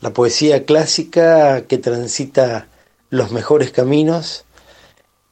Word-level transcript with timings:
La 0.00 0.14
poesía 0.14 0.64
clásica 0.64 1.66
que 1.66 1.76
transita 1.76 2.68
los 3.10 3.32
mejores 3.32 3.70
caminos 3.70 4.46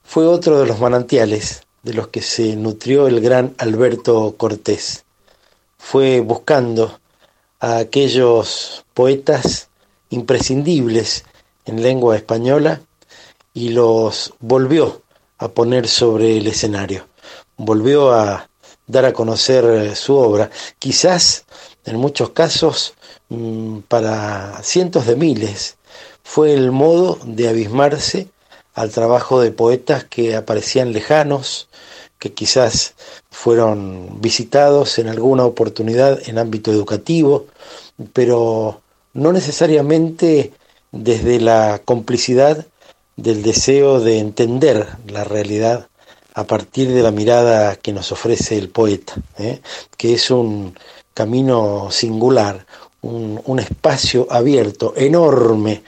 fue 0.05 0.27
otro 0.27 0.61
de 0.61 0.67
los 0.67 0.79
manantiales 0.79 1.63
de 1.83 1.95
los 1.95 2.09
que 2.09 2.21
se 2.21 2.55
nutrió 2.55 3.07
el 3.07 3.23
gran 3.23 3.55
Alberto 3.57 4.35
Cortés. 4.37 5.07
Fue 5.79 6.21
buscando 6.21 7.01
a 7.61 7.79
aquellos 7.79 8.85
poetas 8.93 9.71
imprescindibles 10.11 11.25
en 11.65 11.83
lengua 11.83 12.17
española 12.17 12.83
y 13.55 13.71
los 13.71 14.35
volvió 14.39 15.01
a 15.39 15.49
poner 15.49 15.89
sobre 15.89 16.37
el 16.37 16.47
escenario. 16.47 17.07
Volvió 17.57 18.13
a 18.13 18.51
dar 18.87 19.07
a 19.07 19.15
conocer 19.15 19.97
su 19.97 20.15
obra, 20.15 20.51
quizás 20.79 21.47
en 21.87 21.97
muchos 21.97 22.31
casos 22.31 22.93
para 23.89 24.63
cientos 24.63 25.07
de 25.07 25.17
miles. 25.17 25.77
Fue 26.23 26.53
el 26.53 26.73
modo 26.73 27.19
de 27.25 27.49
abismarse 27.49 28.29
al 28.75 28.91
trabajo 28.91 29.41
de 29.41 29.51
poetas 29.51 30.05
que 30.05 30.37
aparecían 30.37 30.93
lejanos, 30.93 31.69
que 32.19 32.33
quizás 32.33 32.95
fueron 33.31 34.21
visitados 34.21 34.99
en 34.99 35.09
alguna 35.09 35.45
oportunidad 35.45 36.21
en 36.29 36.39
ámbito 36.39 36.73
educativo, 36.73 37.47
pero 38.13 38.83
no 39.15 39.33
necesariamente 39.33 40.53
desde 40.93 41.41
la 41.41 41.83
complicidad 41.85 42.67
del 43.17 43.43
deseo 43.43 44.01
de 44.01 44.19
entender 44.19 44.87
la 45.09 45.25
realidad 45.25 45.89
a 46.35 46.45
partir 46.45 46.93
de 46.93 47.03
la 47.03 47.11
mirada 47.11 47.75
que 47.77 47.93
nos 47.93 48.13
ofrece 48.13 48.57
el 48.57 48.69
poeta, 48.69 49.15
¿eh? 49.39 49.61
que 49.97 50.15
es 50.15 50.31
un 50.31 50.79
camino 51.15 51.91
singular, 51.91 52.65
un, 53.03 53.41
un 53.45 53.59
espacio 53.59 54.27
abierto, 54.31 54.95
enorme, 54.97 55.83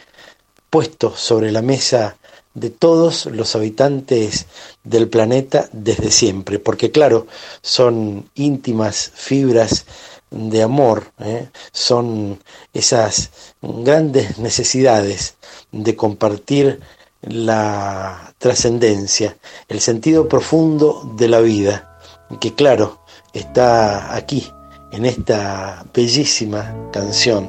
puesto 0.71 1.15
sobre 1.17 1.51
la 1.51 1.63
mesa 1.63 2.17
de 2.55 2.71
todos 2.71 3.27
los 3.27 3.55
habitantes 3.55 4.47
del 4.83 5.09
planeta 5.09 5.69
desde 5.73 6.11
siempre, 6.11 6.59
porque 6.59 6.91
claro, 6.91 7.27
son 7.63 8.29
íntimas 8.35 9.13
fibras 9.15 9.87
de 10.31 10.63
amor, 10.63 11.13
¿eh? 11.21 11.49
son 11.73 12.41
esas 12.73 13.31
grandes 13.63 14.39
necesidades 14.39 15.35
de 15.73 15.97
compartir 15.97 16.81
la 17.23 18.35
trascendencia, 18.39 19.37
el 19.69 19.81
sentido 19.81 20.29
profundo 20.29 21.13
de 21.17 21.29
la 21.29 21.41
vida, 21.41 22.01
que 22.41 22.55
claro, 22.55 23.01
está 23.33 24.15
aquí, 24.15 24.51
en 24.93 25.05
esta 25.05 25.85
bellísima 25.95 26.75
canción 26.93 27.49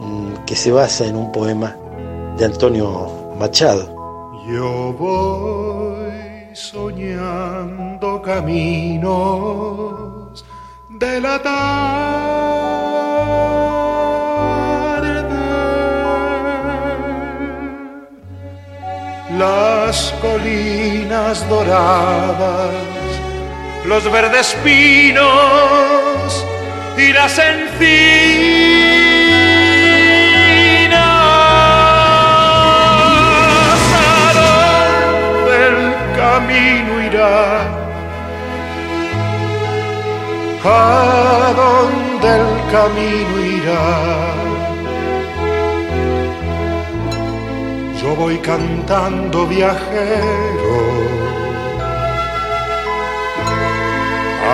mm, 0.00 0.44
que 0.46 0.54
se 0.54 0.70
basa 0.72 1.06
en 1.06 1.16
un 1.16 1.32
poema 1.32 1.76
de 2.36 2.44
Antonio 2.44 3.34
Machado. 3.38 3.96
Yo 4.46 4.92
voy 4.92 6.54
soñando 6.54 8.22
caminos 8.22 9.34
de 10.90 11.20
la 11.20 11.42
tarde. 11.42 12.38
Las 19.38 20.12
colinas 20.20 21.48
doradas, 21.48 22.72
los 23.84 24.10
verdes 24.10 24.56
pinos 24.64 26.07
y 26.98 27.12
las 27.12 27.38
encinas 27.38 28.58
camino 36.16 37.00
irá, 37.00 37.36
a 40.64 41.52
donde 41.62 42.28
el 42.40 42.48
camino 42.72 43.34
irá. 43.58 43.86
Yo 48.00 48.08
voy 48.16 48.36
cantando 48.38 49.46
viajero 49.46 50.78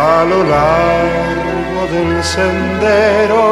a 0.08 0.24
lo 0.24 0.44
largo 0.44 1.43
del 1.92 2.22
sendero, 2.24 3.44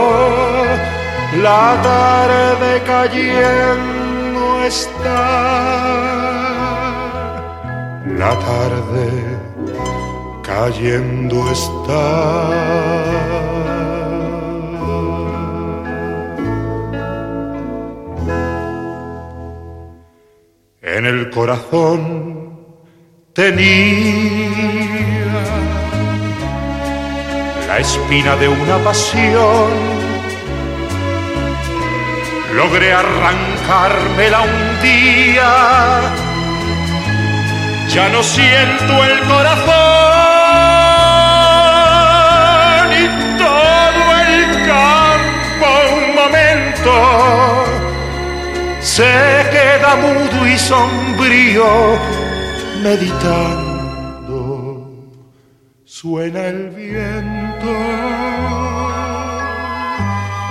la 1.42 1.80
tarde 1.82 2.82
cayendo 2.86 4.64
está 4.64 6.02
la 8.18 8.38
tarde 8.38 9.08
cayendo 10.42 11.50
está. 11.50 12.04
En 20.82 21.06
el 21.06 21.30
corazón 21.30 22.58
tenía 23.32 24.41
la 27.72 27.78
espina 27.78 28.36
de 28.36 28.48
una 28.48 28.76
pasión. 28.88 29.70
Logré 32.54 32.92
arrancármela 32.92 34.40
un 34.42 34.82
día 34.82 35.50
ya 37.94 38.08
no 38.10 38.22
siento 38.22 38.92
el 39.10 39.18
corazón 39.32 39.72
y 43.02 43.06
todo 43.44 44.04
el 44.26 44.42
campo 44.72 45.66
un 45.98 46.04
momento 46.20 46.92
se 48.80 49.12
queda 49.54 49.90
mudo 50.04 50.38
y 50.46 50.58
sombrío 50.58 51.70
meditando. 52.82 53.61
Suena 56.02 56.48
el 56.48 56.70
viento 56.70 57.70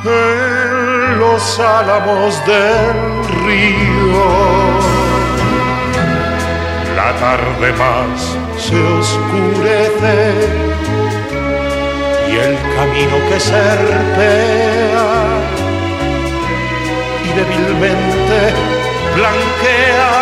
en 0.06 1.20
los 1.20 1.60
álamos 1.60 2.46
del 2.46 3.26
río. 3.44 4.24
La 6.96 7.12
tarde 7.20 7.74
más 7.74 8.38
se 8.58 8.82
oscurece 8.82 10.36
y 12.30 12.36
el 12.38 12.56
camino 12.78 13.18
que 13.28 13.38
serpea 13.38 15.10
y 17.26 17.30
débilmente 17.38 18.40
blanquea 19.18 20.14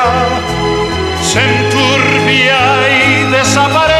se 1.21 1.39
enturbia 1.39 2.61
y 2.89 3.31
desaparece 3.31 3.98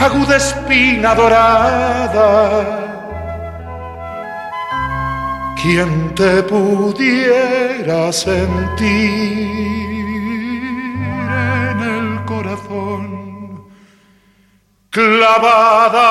aguda 0.00 0.36
espina 0.36 1.14
dorada 1.14 2.30
¿Quién 5.60 6.14
te 6.14 6.42
pudiera 6.42 8.10
sentir 8.10 8.80
en 11.70 11.80
el 11.80 12.24
corazón 12.24 13.20
clavada. 14.90 16.10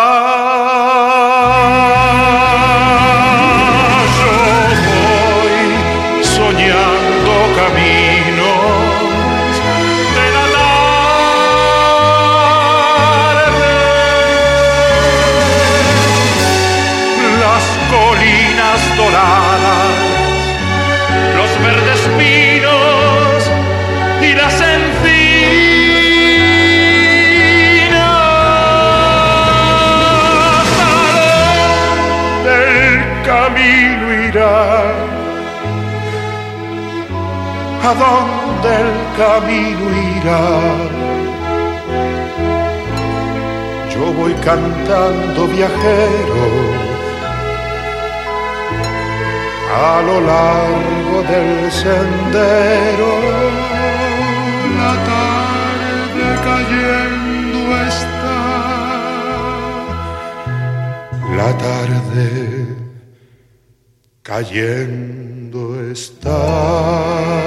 A 37.90 37.94
dónde 38.04 38.70
el 38.84 38.92
camino 39.18 39.86
irá. 40.18 40.46
yo 43.94 44.06
voy 44.14 44.34
cantando 44.50 45.48
viajero 45.48 46.46
a 49.92 50.02
lo 50.08 50.18
largo 50.34 51.16
del 51.32 51.72
sendero. 51.72 53.12
La 54.80 54.94
tarde 55.12 56.28
cayendo 56.48 57.60
está. 57.92 58.40
La 61.40 61.52
tarde 61.66 62.28
cayendo 64.22 65.39
está. 65.92 67.40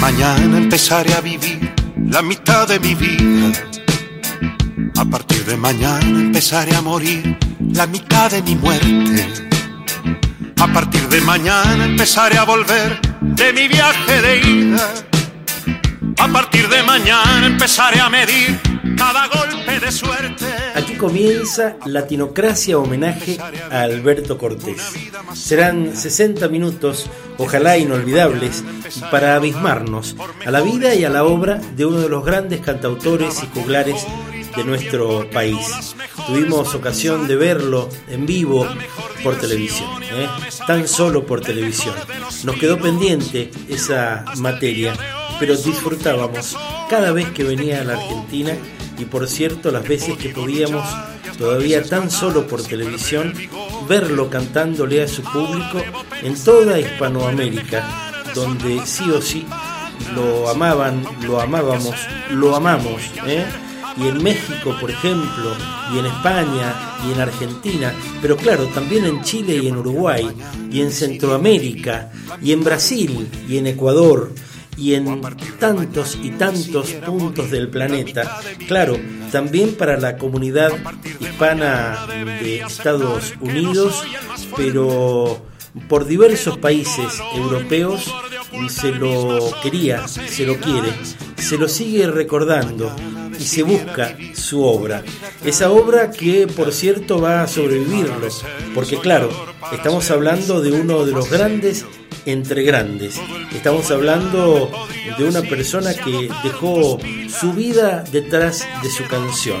mañana 0.00 0.58
empezaré 0.58 1.12
a 1.14 1.20
vivir 1.20 1.74
la 1.96 2.22
mitad 2.22 2.68
de 2.68 2.78
mi 2.78 2.94
vida. 2.94 3.65
A 4.98 5.04
partir 5.04 5.44
de 5.44 5.56
mañana 5.58 6.20
empezaré 6.20 6.74
a 6.74 6.80
morir 6.80 7.38
la 7.74 7.86
mitad 7.86 8.30
de 8.30 8.40
mi 8.42 8.54
muerte. 8.54 9.28
A 10.58 10.66
partir 10.72 11.06
de 11.08 11.20
mañana 11.20 11.84
empezaré 11.84 12.38
a 12.38 12.44
volver 12.44 12.98
de 13.20 13.52
mi 13.52 13.68
viaje 13.68 14.22
de 14.22 14.48
ida. 14.48 14.94
A 16.18 16.28
partir 16.28 16.66
de 16.68 16.82
mañana 16.82 17.46
empezaré 17.46 18.00
a 18.00 18.08
medir 18.08 18.58
cada 18.96 19.28
golpe 19.28 19.80
de 19.80 19.92
suerte. 19.92 20.46
Aquí 20.74 20.94
comienza 20.94 21.76
Latinocracia 21.84 22.78
homenaje 22.78 23.38
a 23.70 23.82
Alberto 23.82 24.38
Cortés. 24.38 24.80
Serán 25.34 25.94
60 25.94 26.48
minutos, 26.48 27.10
ojalá 27.36 27.76
inolvidables, 27.76 28.64
para 29.10 29.34
abismarnos 29.34 30.16
a 30.46 30.50
la 30.50 30.62
vida 30.62 30.94
y 30.94 31.04
a 31.04 31.10
la 31.10 31.24
obra 31.24 31.60
de 31.76 31.84
uno 31.84 32.00
de 32.00 32.08
los 32.08 32.24
grandes 32.24 32.60
cantautores 32.60 33.42
y 33.42 33.46
juglares 33.58 34.06
de 34.56 34.64
nuestro 34.64 35.28
país. 35.30 35.94
Tuvimos 36.26 36.74
ocasión 36.74 37.28
de 37.28 37.36
verlo 37.36 37.88
en 38.08 38.26
vivo 38.26 38.66
por 39.22 39.38
televisión, 39.38 40.02
¿eh? 40.02 40.28
tan 40.66 40.88
solo 40.88 41.26
por 41.26 41.40
televisión. 41.40 41.94
Nos 42.44 42.56
quedó 42.56 42.78
pendiente 42.78 43.50
esa 43.68 44.24
materia, 44.38 44.94
pero 45.38 45.56
disfrutábamos 45.56 46.56
cada 46.88 47.12
vez 47.12 47.30
que 47.30 47.44
venía 47.44 47.80
a 47.80 47.84
la 47.84 47.94
Argentina 47.94 48.56
y 48.98 49.04
por 49.04 49.28
cierto 49.28 49.70
las 49.70 49.86
veces 49.86 50.16
que 50.16 50.30
podíamos 50.30 50.86
todavía 51.38 51.82
tan 51.82 52.10
solo 52.10 52.46
por 52.46 52.62
televisión 52.62 53.34
verlo 53.88 54.30
cantándole 54.30 55.02
a 55.02 55.08
su 55.08 55.22
público 55.22 55.82
en 56.22 56.42
toda 56.42 56.80
Hispanoamérica, 56.80 58.22
donde 58.34 58.84
sí 58.86 59.10
o 59.10 59.20
sí 59.20 59.46
lo 60.14 60.48
amaban, 60.48 61.02
lo 61.22 61.40
amábamos, 61.40 61.94
lo 62.30 62.54
amamos, 62.54 63.02
¿eh? 63.26 63.44
Y 63.96 64.08
en 64.08 64.22
México, 64.22 64.76
por 64.80 64.90
ejemplo, 64.90 65.52
y 65.94 65.98
en 65.98 66.06
España, 66.06 66.74
y 67.06 67.12
en 67.12 67.20
Argentina, 67.20 67.94
pero 68.20 68.36
claro, 68.36 68.66
también 68.66 69.04
en 69.04 69.22
Chile 69.22 69.56
y 69.62 69.68
en 69.68 69.76
Uruguay, 69.76 70.28
y 70.70 70.80
en 70.80 70.90
Centroamérica, 70.90 72.10
y 72.42 72.52
en 72.52 72.62
Brasil, 72.62 73.28
y 73.48 73.58
en 73.58 73.66
Ecuador, 73.68 74.32
y 74.76 74.94
en 74.94 75.20
tantos 75.58 76.18
y 76.22 76.30
tantos 76.30 76.92
puntos 76.92 77.50
del 77.50 77.68
planeta. 77.68 78.40
Claro, 78.68 78.98
también 79.32 79.74
para 79.74 79.96
la 79.96 80.18
comunidad 80.18 80.72
hispana 81.20 82.06
de 82.06 82.60
Estados 82.60 83.34
Unidos, 83.40 84.02
pero 84.56 85.42
por 85.88 86.06
diversos 86.06 86.58
países 86.58 87.20
europeos 87.34 88.12
se 88.68 88.92
lo 88.92 89.50
quería, 89.62 90.06
se 90.08 90.46
lo 90.46 90.56
quiere, 90.56 90.92
se 91.36 91.58
lo 91.58 91.68
sigue 91.68 92.06
recordando 92.06 92.94
y 93.38 93.44
se 93.44 93.62
busca 93.62 94.16
su 94.34 94.62
obra. 94.62 95.02
Esa 95.44 95.70
obra 95.70 96.10
que 96.10 96.46
por 96.46 96.72
cierto 96.72 97.20
va 97.20 97.42
a 97.42 97.48
sobrevivirlo, 97.48 98.28
porque 98.74 98.98
claro, 98.98 99.30
estamos 99.72 100.10
hablando 100.10 100.60
de 100.60 100.72
uno 100.72 101.04
de 101.04 101.12
los 101.12 101.30
grandes 101.30 101.84
entre 102.24 102.62
grandes. 102.62 103.20
Estamos 103.54 103.90
hablando 103.90 104.70
de 105.18 105.24
una 105.24 105.42
persona 105.42 105.94
que 105.94 106.28
dejó 106.42 106.98
su 107.28 107.52
vida 107.52 108.04
detrás 108.10 108.66
de 108.82 108.90
su 108.90 109.04
canción 109.04 109.60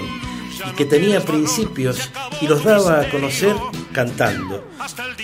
y 0.70 0.74
que 0.74 0.84
tenía 0.84 1.20
principios 1.20 2.10
y 2.40 2.46
los 2.46 2.64
daba 2.64 3.00
a 3.00 3.08
conocer 3.08 3.54
cantando. 3.92 4.68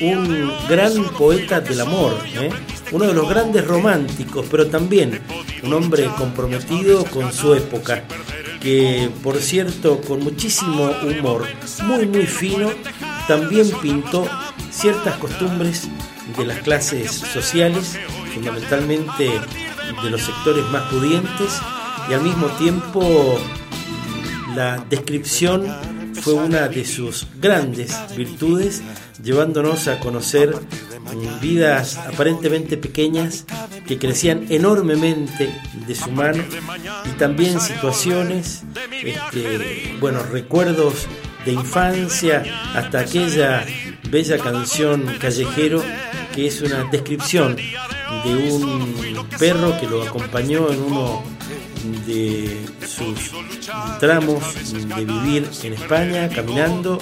Un 0.00 0.52
gran 0.68 1.04
poeta 1.18 1.60
del 1.60 1.80
amor, 1.80 2.18
¿eh? 2.34 2.50
uno 2.90 3.06
de 3.06 3.14
los 3.14 3.28
grandes 3.28 3.66
románticos, 3.66 4.46
pero 4.50 4.66
también 4.66 5.20
un 5.62 5.72
hombre 5.72 6.06
comprometido 6.18 7.04
con 7.04 7.32
su 7.32 7.54
época, 7.54 8.04
que 8.60 9.10
por 9.22 9.38
cierto 9.38 10.00
con 10.00 10.22
muchísimo 10.22 10.90
humor, 11.02 11.46
muy 11.84 12.06
muy 12.06 12.26
fino, 12.26 12.70
también 13.26 13.70
pintó 13.80 14.28
ciertas 14.70 15.16
costumbres 15.16 15.88
de 16.36 16.46
las 16.46 16.58
clases 16.60 17.10
sociales, 17.12 17.98
fundamentalmente 18.34 19.30
de 20.02 20.10
los 20.10 20.22
sectores 20.22 20.64
más 20.66 20.90
pudientes, 20.90 21.60
y 22.08 22.14
al 22.14 22.22
mismo 22.22 22.46
tiempo 22.58 23.38
la 24.54 24.84
descripción 24.88 25.66
fue 26.20 26.34
una 26.34 26.68
de 26.68 26.84
sus 26.84 27.26
grandes 27.40 27.94
virtudes, 28.16 28.82
llevándonos 29.22 29.88
a 29.88 29.98
conocer 30.00 30.54
vidas 31.40 31.96
aparentemente 31.96 32.76
pequeñas 32.76 33.44
que 33.86 33.98
crecían 33.98 34.46
enormemente 34.48 35.52
de 35.86 35.94
su 35.94 36.10
mano 36.10 36.42
y 37.04 37.18
también 37.18 37.60
situaciones, 37.60 38.62
este, 39.02 39.96
bueno, 40.00 40.22
recuerdos 40.22 41.06
de 41.44 41.52
infancia 41.52 42.44
hasta 42.74 43.00
aquella 43.00 43.64
bella 44.10 44.38
canción 44.38 45.06
callejero 45.20 45.82
que 46.34 46.46
es 46.46 46.62
una 46.62 46.84
descripción 46.84 47.56
de 47.56 48.52
un 48.52 49.26
perro 49.38 49.78
que 49.78 49.86
lo 49.86 50.02
acompañó 50.02 50.70
en 50.70 50.80
uno 50.80 51.22
de 52.06 52.64
sus 52.86 53.32
tramos 54.00 54.42
de 54.72 55.04
vivir 55.04 55.48
en 55.62 55.72
España 55.72 56.28
caminando 56.28 56.98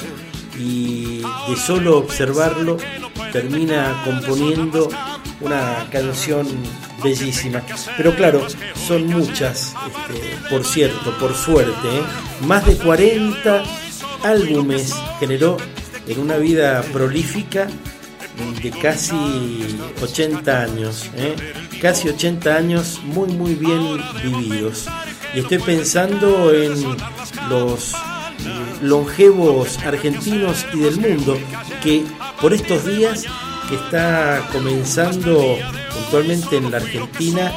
y 0.59 1.21
de 1.21 1.57
solo 1.57 1.99
observarlo 1.99 2.77
termina 3.33 4.03
componiendo 4.05 4.89
una 5.41 5.89
canción 5.91 6.47
bellísima. 7.03 7.63
Pero 7.97 8.15
claro, 8.15 8.47
son 8.75 9.07
muchas, 9.07 9.75
este, 9.87 10.49
por 10.51 10.65
cierto, 10.65 11.17
por 11.19 11.35
suerte, 11.35 11.89
¿eh? 11.89 12.03
más 12.47 12.67
de 12.67 12.77
40 12.77 13.63
álbumes 14.25 14.95
generó 15.19 15.57
en 16.07 16.19
una 16.21 16.37
vida 16.37 16.83
prolífica 16.93 17.69
de 18.63 18.71
casi 18.71 19.79
80 20.03 20.63
años, 20.63 21.11
¿eh? 21.17 21.37
casi 21.81 22.09
80 22.09 22.57
años 22.57 23.01
muy 23.05 23.29
muy 23.29 23.55
bien 23.55 23.99
vividos. 24.23 24.87
Y 25.35 25.41
estoy 25.41 25.59
pensando 25.59 26.53
en 26.53 26.73
los 27.49 27.95
longevos 28.83 29.79
argentinos 29.79 30.67
y 30.73 30.81
del 30.81 30.99
mundo 30.99 31.39
que 31.83 32.05
por 32.41 32.53
estos 32.53 32.87
días 32.87 33.25
que 33.69 33.75
está 33.77 34.49
comenzando 34.53 35.57
puntualmente 35.95 36.57
en 36.57 36.71
la 36.71 36.79
Argentina 36.79 37.53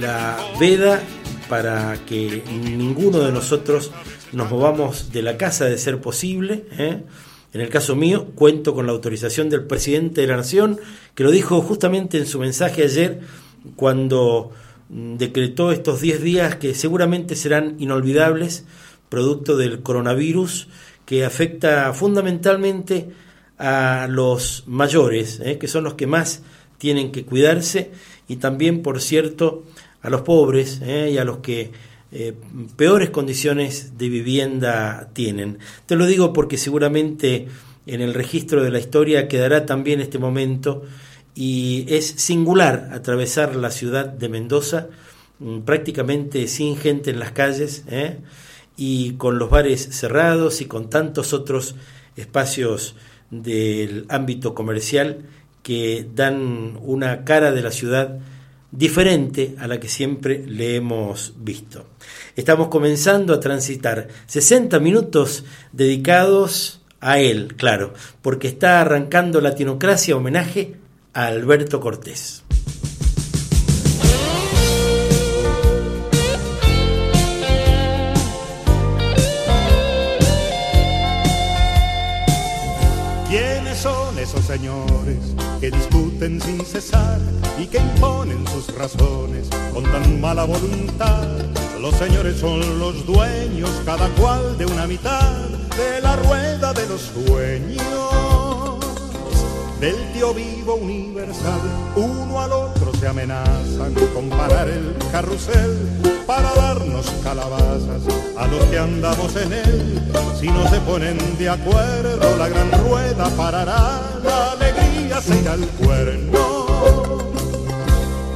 la 0.00 0.36
veda 0.58 1.02
para 1.48 1.96
que 2.06 2.42
ninguno 2.50 3.20
de 3.20 3.32
nosotros 3.32 3.90
nos 4.32 4.50
movamos 4.50 5.12
de 5.12 5.22
la 5.22 5.36
casa 5.36 5.66
de 5.66 5.78
ser 5.78 6.00
posible. 6.00 6.64
¿eh? 6.72 7.02
En 7.56 7.62
el 7.62 7.70
caso 7.70 7.96
mío, 7.96 8.26
cuento 8.34 8.74
con 8.74 8.84
la 8.84 8.92
autorización 8.92 9.48
del 9.48 9.64
presidente 9.64 10.20
de 10.20 10.26
la 10.26 10.36
Nación, 10.36 10.78
que 11.14 11.24
lo 11.24 11.30
dijo 11.30 11.62
justamente 11.62 12.18
en 12.18 12.26
su 12.26 12.38
mensaje 12.38 12.82
ayer 12.82 13.20
cuando 13.76 14.50
mm, 14.90 15.16
decretó 15.16 15.72
estos 15.72 16.02
10 16.02 16.20
días 16.20 16.56
que 16.56 16.74
seguramente 16.74 17.34
serán 17.34 17.76
inolvidables, 17.78 18.66
producto 19.08 19.56
del 19.56 19.80
coronavirus, 19.80 20.68
que 21.06 21.24
afecta 21.24 21.94
fundamentalmente 21.94 23.08
a 23.56 24.06
los 24.10 24.64
mayores, 24.66 25.40
¿eh? 25.42 25.56
que 25.56 25.66
son 25.66 25.84
los 25.84 25.94
que 25.94 26.06
más 26.06 26.42
tienen 26.76 27.10
que 27.10 27.24
cuidarse, 27.24 27.90
y 28.28 28.36
también, 28.36 28.82
por 28.82 29.00
cierto, 29.00 29.64
a 30.02 30.10
los 30.10 30.20
pobres 30.20 30.82
¿eh? 30.82 31.08
y 31.10 31.16
a 31.16 31.24
los 31.24 31.38
que 31.38 31.72
eh, 32.12 32.34
peores 32.76 33.10
condiciones 33.10 33.98
de 33.98 34.08
vivienda 34.08 35.10
tienen. 35.12 35.58
Te 35.86 35.96
lo 35.96 36.06
digo 36.06 36.32
porque 36.32 36.56
seguramente 36.56 37.48
en 37.86 38.00
el 38.00 38.14
registro 38.14 38.62
de 38.62 38.70
la 38.70 38.78
historia 38.78 39.28
quedará 39.28 39.66
también 39.66 40.00
este 40.00 40.18
momento 40.18 40.82
y 41.34 41.84
es 41.88 42.06
singular 42.06 42.90
atravesar 42.92 43.56
la 43.56 43.70
ciudad 43.70 44.06
de 44.06 44.28
Mendoza 44.28 44.88
mm, 45.38 45.60
prácticamente 45.60 46.46
sin 46.48 46.76
gente 46.76 47.10
en 47.10 47.20
las 47.20 47.32
calles 47.32 47.84
¿eh? 47.88 48.18
y 48.76 49.12
con 49.14 49.38
los 49.38 49.50
bares 49.50 49.88
cerrados 49.90 50.60
y 50.60 50.66
con 50.66 50.88
tantos 50.88 51.32
otros 51.32 51.74
espacios 52.16 52.96
del 53.30 54.06
ámbito 54.08 54.54
comercial 54.54 55.26
que 55.62 56.06
dan 56.14 56.78
una 56.82 57.24
cara 57.24 57.52
de 57.52 57.62
la 57.62 57.72
ciudad 57.72 58.18
diferente 58.70 59.54
a 59.58 59.66
la 59.66 59.80
que 59.80 59.88
siempre 59.88 60.44
le 60.46 60.76
hemos 60.76 61.34
visto. 61.38 61.86
Estamos 62.34 62.68
comenzando 62.68 63.34
a 63.34 63.40
transitar 63.40 64.08
60 64.26 64.78
minutos 64.80 65.44
dedicados 65.72 66.82
a 67.00 67.18
él, 67.18 67.54
claro, 67.56 67.94
porque 68.22 68.48
está 68.48 68.80
arrancando 68.80 69.40
Latinocracia 69.40 70.16
homenaje 70.16 70.74
a 71.12 71.26
Alberto 71.26 71.80
Cortés. 71.80 72.42
¿Quiénes 83.28 83.78
son 83.78 84.18
esos 84.18 84.44
señores 84.44 84.95
que 85.66 85.76
discuten 85.76 86.40
sin 86.40 86.64
cesar 86.64 87.18
y 87.58 87.66
que 87.66 87.78
imponen 87.78 88.46
sus 88.46 88.72
razones 88.76 89.48
con 89.74 89.82
tan 89.82 90.20
mala 90.20 90.44
voluntad? 90.44 91.26
Los 91.80 91.92
señores 91.96 92.38
son 92.38 92.78
los 92.78 93.04
dueños, 93.04 93.70
cada 93.84 94.08
cual 94.10 94.56
de 94.58 94.66
una 94.66 94.86
mitad 94.86 95.48
de 95.76 96.00
la 96.02 96.14
rueda 96.16 96.72
de 96.72 96.86
los 96.86 97.00
sueños 97.00 98.76
del 99.80 99.96
tío 100.12 100.32
vivo 100.32 100.76
universal. 100.76 101.60
Uno 101.96 102.40
al 102.40 102.52
otro 102.52 102.92
se 103.00 103.08
amenazan 103.08 103.92
con 104.14 104.28
parar 104.28 104.68
el 104.68 104.94
carrusel 105.10 106.00
para 106.28 106.54
darnos 106.54 107.10
calabazas 107.24 108.02
a 108.36 108.46
los 108.46 108.64
que 108.66 108.78
andamos 108.78 109.34
en 109.34 109.52
él. 109.52 110.02
Si 110.38 110.46
no 110.46 110.68
se 110.70 110.78
ponen 110.80 111.18
de 111.38 111.48
acuerdo, 111.48 112.36
la 112.36 112.48
gran 112.48 112.70
rueda 112.84 113.28
parará, 113.30 114.00
la 114.22 114.52
alegría 114.52 114.85
se 115.20 115.40
irá 115.40 115.52
al 115.52 115.66
cuerno 115.66 116.66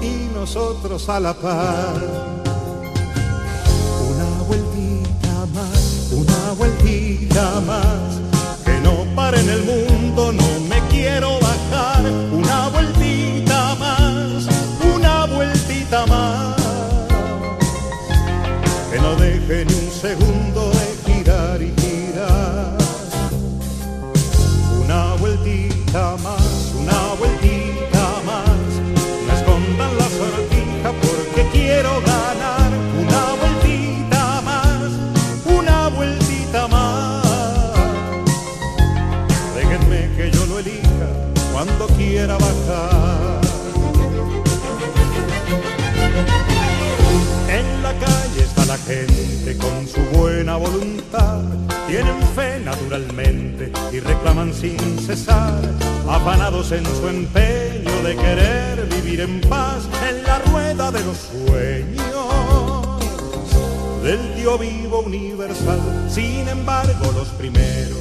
y 0.01 0.35
nosotros 0.35 1.09
a 1.09 1.21
la 1.21 1.35
par. 1.35 1.95
Una 4.11 4.43
vueltita 4.47 5.47
más, 5.55 6.11
una 6.13 6.53
vueltita 6.57 7.61
más, 7.67 8.21
que 8.65 8.81
no 8.81 9.05
pare 9.15 9.41
en 9.41 9.49
el 9.51 9.63
mundo, 9.65 9.90
quiero 31.81 32.01
ganar. 32.03 32.71
Una 33.01 33.23
vueltita 33.41 34.43
más, 34.43 34.91
una 35.47 35.89
vueltita 35.89 36.69
más. 36.69 37.25
Déjenme 39.55 40.15
que 40.17 40.31
yo 40.31 40.45
lo 40.47 40.59
elija 40.59 41.09
cuando 41.53 41.87
quiera 41.97 42.37
bajar. 42.37 43.41
En 47.49 47.83
la 47.83 47.93
calle 47.95 48.41
está 48.43 48.67
la 48.67 48.79
gente 48.79 49.57
con 49.57 49.89
su 49.89 50.01
buena 50.19 50.57
voluntad, 50.57 51.41
tienen 51.89 52.21
fe 52.35 52.61
naturalmente 52.63 53.73
y 53.91 54.01
reclaman 54.01 54.53
sin 54.53 54.79
cesar, 54.99 55.63
afanados 56.07 56.73
en 56.73 56.85
su 56.85 57.09
empeño 57.09 57.60
de 58.03 58.17
querer 58.17 58.87
vivir 58.87 59.21
en 59.21 59.41
paz 59.43 59.89
en 60.09 60.23
la 60.23 60.39
rueda 60.39 60.91
de 60.91 61.05
los 61.05 61.17
sueños 61.19 62.01
del 64.03 64.35
tío 64.35 64.57
vivo 64.59 65.01
universal. 65.01 65.81
Sin 66.09 66.49
embargo, 66.49 67.13
los 67.15 67.29
primeros 67.29 67.99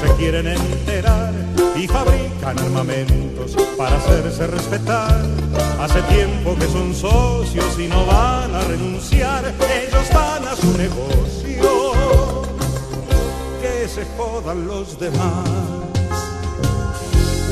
se 0.00 0.14
quieren 0.16 0.46
enterar 0.46 1.32
y 1.76 1.88
fabrican 1.88 2.58
armamentos 2.58 3.56
para 3.76 3.96
hacerse 3.96 4.46
respetar. 4.46 5.24
Hace 5.80 6.00
tiempo 6.02 6.54
que 6.54 6.66
son 6.66 6.94
socios 6.94 7.78
y 7.78 7.88
no 7.88 8.06
van 8.06 8.54
a 8.54 8.60
renunciar, 8.62 9.44
ellos 9.46 10.08
van 10.14 10.46
a 10.46 10.54
su 10.54 10.78
negocio. 10.78 12.42
Que 13.60 13.88
se 13.88 14.04
jodan 14.16 14.66
los 14.66 14.98
demás. 14.98 15.79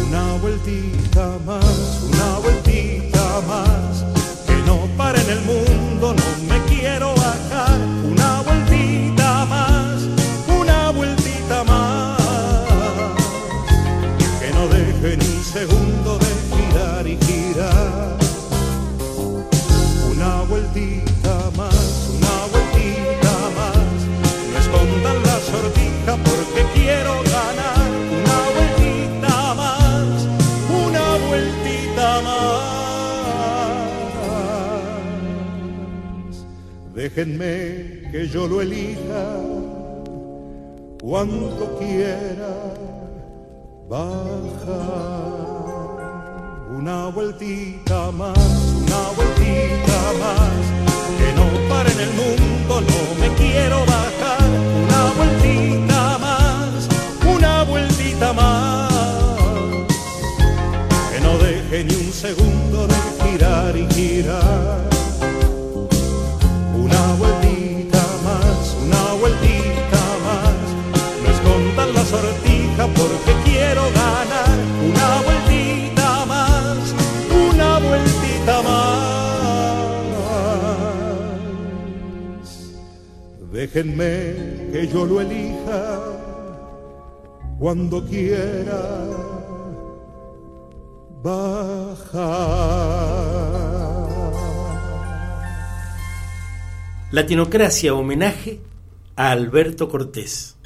Una 0.08 0.36
vueltita 0.40 1.38
más, 1.44 2.02
una 2.02 2.38
vueltita 2.38 3.42
más, 3.46 4.04
que 4.46 4.56
no 4.66 4.88
pare 4.96 5.20
en 5.20 5.30
el 5.30 5.40
mundo, 5.42 6.14
no 6.14 6.54
me 6.54 6.64
quiero 6.64 7.14
bajar. 7.14 7.77
Déjenme 37.18 38.12
que 38.12 38.28
yo 38.28 38.46
lo 38.46 38.60
elija 38.60 39.40
cuando 41.02 41.76
quiera 41.76 42.54
bajar. 43.88 44.38
Una 46.78 47.08
vueltita 47.08 48.12
más, 48.12 48.38
una 48.84 49.02
vueltita 49.16 50.00
más, 50.22 50.62
que 51.18 51.28
no 51.34 51.46
pare 51.68 51.90
en 51.90 52.00
el 52.06 52.12
mundo, 52.20 52.82
Déjenme 83.72 84.72
que 84.72 84.88
yo 84.90 85.04
lo 85.04 85.20
elija 85.20 86.00
cuando 87.58 88.02
quiera 88.06 89.04
bajar. 91.22 91.98
Latinocracia 97.10 97.92
homenaje 97.92 98.60
a 99.16 99.32
Alberto 99.32 99.90
Cortés. 99.90 100.56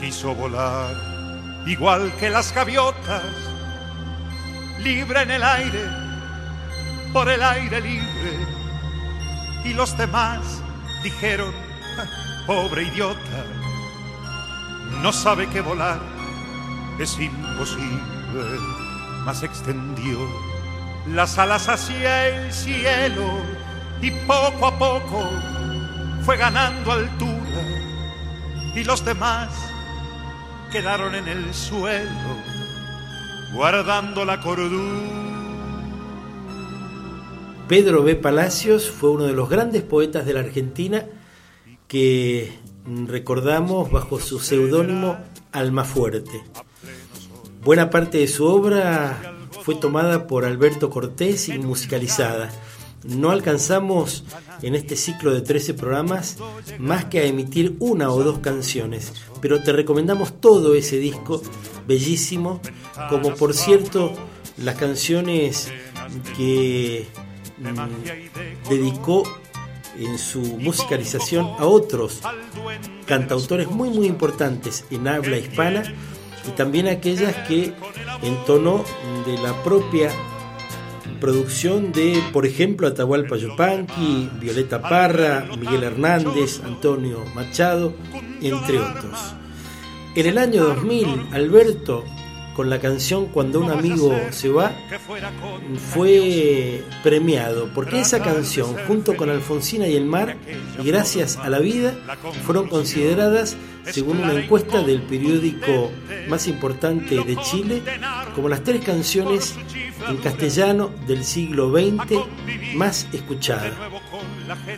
quiso 0.00 0.34
volar 0.34 0.96
igual 1.66 2.12
que 2.18 2.28
las 2.28 2.52
gaviotas, 2.52 3.22
libre 4.82 5.22
en 5.22 5.30
el 5.30 5.44
aire, 5.44 5.84
por 7.12 7.28
el 7.28 7.42
aire 7.42 7.80
libre. 7.80 8.32
Y 9.64 9.74
los 9.74 9.96
demás 9.96 10.62
dijeron, 11.02 11.52
"Ah, 11.98 12.06
pobre 12.46 12.84
idiota, 12.84 13.44
no 15.02 15.12
sabe 15.12 15.48
que 15.48 15.60
volar 15.60 16.00
es 16.98 17.18
imposible, 17.18 18.58
mas 19.24 19.42
extendió 19.42 20.18
las 21.06 21.38
alas 21.38 21.68
hacia 21.68 22.28
el 22.28 22.52
cielo 22.52 23.40
y 24.02 24.10
poco 24.10 24.66
a 24.66 24.78
poco 24.78 25.28
fue 26.24 26.36
ganando 26.36 26.92
altura 26.92 27.62
y 28.74 28.84
los 28.84 29.04
demás 29.04 29.48
quedaron 30.70 31.14
en 31.14 31.28
el 31.28 31.54
suelo. 31.54 32.58
guardando 33.52 34.26
la 34.26 34.38
cordura. 34.40 35.27
Pedro 37.68 38.02
B. 38.02 38.16
Palacios 38.16 38.88
fue 38.90 39.10
uno 39.10 39.24
de 39.24 39.34
los 39.34 39.50
grandes 39.50 39.82
poetas 39.82 40.24
de 40.24 40.32
la 40.32 40.40
Argentina 40.40 41.04
que 41.86 42.50
recordamos 43.06 43.90
bajo 43.90 44.18
su 44.20 44.40
seudónimo 44.40 45.18
Almafuerte. 45.52 46.42
Buena 47.62 47.90
parte 47.90 48.18
de 48.18 48.28
su 48.28 48.46
obra 48.46 49.36
fue 49.62 49.74
tomada 49.74 50.26
por 50.26 50.46
Alberto 50.46 50.88
Cortés 50.88 51.50
y 51.50 51.58
musicalizada. 51.58 52.50
No 53.04 53.30
alcanzamos 53.30 54.24
en 54.62 54.74
este 54.74 54.96
ciclo 54.96 55.34
de 55.34 55.42
13 55.42 55.74
programas 55.74 56.38
más 56.78 57.04
que 57.04 57.18
a 57.18 57.24
emitir 57.24 57.76
una 57.80 58.10
o 58.10 58.24
dos 58.24 58.38
canciones, 58.38 59.12
pero 59.42 59.62
te 59.62 59.72
recomendamos 59.72 60.40
todo 60.40 60.74
ese 60.74 60.96
disco 60.96 61.42
bellísimo, 61.86 62.62
como 63.10 63.34
por 63.34 63.52
cierto 63.52 64.14
las 64.56 64.76
canciones 64.76 65.70
que 66.34 67.06
mm, 67.60 68.68
dedicó 68.68 69.22
en 69.98 70.18
su 70.18 70.40
musicalización 70.58 71.46
a 71.58 71.66
otros 71.66 72.20
cantautores 73.06 73.68
muy 73.68 73.90
muy 73.90 74.06
importantes 74.06 74.84
en 74.90 75.08
habla 75.08 75.38
hispana 75.38 75.82
y 76.46 76.50
también 76.52 76.86
aquellas 76.86 77.34
que 77.48 77.72
entonó 78.22 78.84
de 79.26 79.38
la 79.38 79.62
propia 79.62 80.10
producción 81.20 81.92
de, 81.92 82.22
por 82.32 82.46
ejemplo, 82.46 82.86
Atahualpa 82.86 83.36
Yupanqui, 83.36 84.30
Violeta 84.40 84.80
Parra, 84.80 85.46
Miguel 85.58 85.82
Hernández, 85.82 86.60
Antonio 86.64 87.24
Machado, 87.34 87.94
entre 88.40 88.78
otros. 88.78 89.34
En 90.14 90.26
el 90.26 90.38
año 90.38 90.64
2000, 90.64 91.28
Alberto 91.32 92.04
con 92.58 92.70
la 92.70 92.80
canción 92.80 93.26
Cuando 93.26 93.60
un 93.60 93.70
amigo 93.70 94.12
se 94.30 94.48
va, 94.48 94.72
fue 95.94 96.82
premiado, 97.04 97.70
porque 97.72 98.00
esa 98.00 98.20
canción, 98.20 98.74
junto 98.88 99.16
con 99.16 99.30
Alfonsina 99.30 99.86
y 99.86 99.94
el 99.94 100.04
mar, 100.04 100.36
y 100.76 100.84
Gracias 100.84 101.36
a 101.36 101.50
la 101.50 101.60
vida, 101.60 101.94
fueron 102.44 102.68
consideradas, 102.68 103.56
según 103.84 104.18
una 104.18 104.32
encuesta 104.32 104.82
del 104.82 105.02
periódico 105.02 105.92
más 106.28 106.48
importante 106.48 107.22
de 107.22 107.36
Chile, 107.36 107.80
como 108.34 108.48
las 108.48 108.64
tres 108.64 108.84
canciones 108.84 109.54
en 110.08 110.16
castellano 110.16 110.90
del 111.06 111.22
siglo 111.22 111.70
XX 111.70 112.74
más 112.74 113.06
escuchadas. 113.12 113.72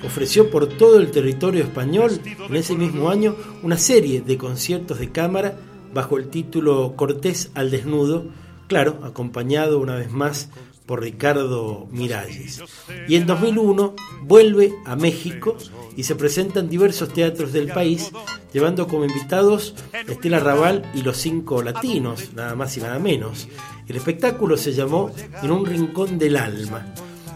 Ofreció 0.04 0.50
por 0.50 0.66
todo 0.68 0.98
el 0.98 1.10
territorio 1.10 1.62
español 1.62 2.20
en 2.26 2.56
ese 2.56 2.74
mismo 2.74 3.08
año 3.08 3.36
una 3.62 3.78
serie 3.78 4.20
de 4.20 4.36
conciertos 4.36 4.98
de 4.98 5.10
cámara 5.10 5.56
bajo 5.92 6.16
el 6.18 6.28
título 6.28 6.94
Cortés 6.96 7.50
al 7.54 7.70
desnudo, 7.70 8.26
claro, 8.68 9.00
acompañado 9.02 9.78
una 9.78 9.96
vez 9.96 10.10
más 10.10 10.48
por 10.86 11.02
Ricardo 11.02 11.86
Miralles. 11.92 12.62
Y 13.06 13.14
en 13.14 13.26
2001 13.26 13.94
vuelve 14.22 14.74
a 14.84 14.96
México 14.96 15.56
y 15.96 16.02
se 16.02 16.16
presenta 16.16 16.58
en 16.60 16.68
diversos 16.68 17.12
teatros 17.12 17.52
del 17.52 17.68
país, 17.68 18.10
llevando 18.52 18.88
como 18.88 19.04
invitados 19.04 19.76
Estela 20.08 20.40
Raval 20.40 20.90
y 20.94 21.02
los 21.02 21.16
cinco 21.16 21.62
latinos, 21.62 22.32
nada 22.34 22.56
más 22.56 22.76
y 22.76 22.80
nada 22.80 22.98
menos. 22.98 23.46
El 23.86 23.96
espectáculo 23.96 24.56
se 24.56 24.72
llamó 24.72 25.12
En 25.42 25.52
un 25.52 25.64
rincón 25.64 26.18
del 26.18 26.36
alma 26.36 26.92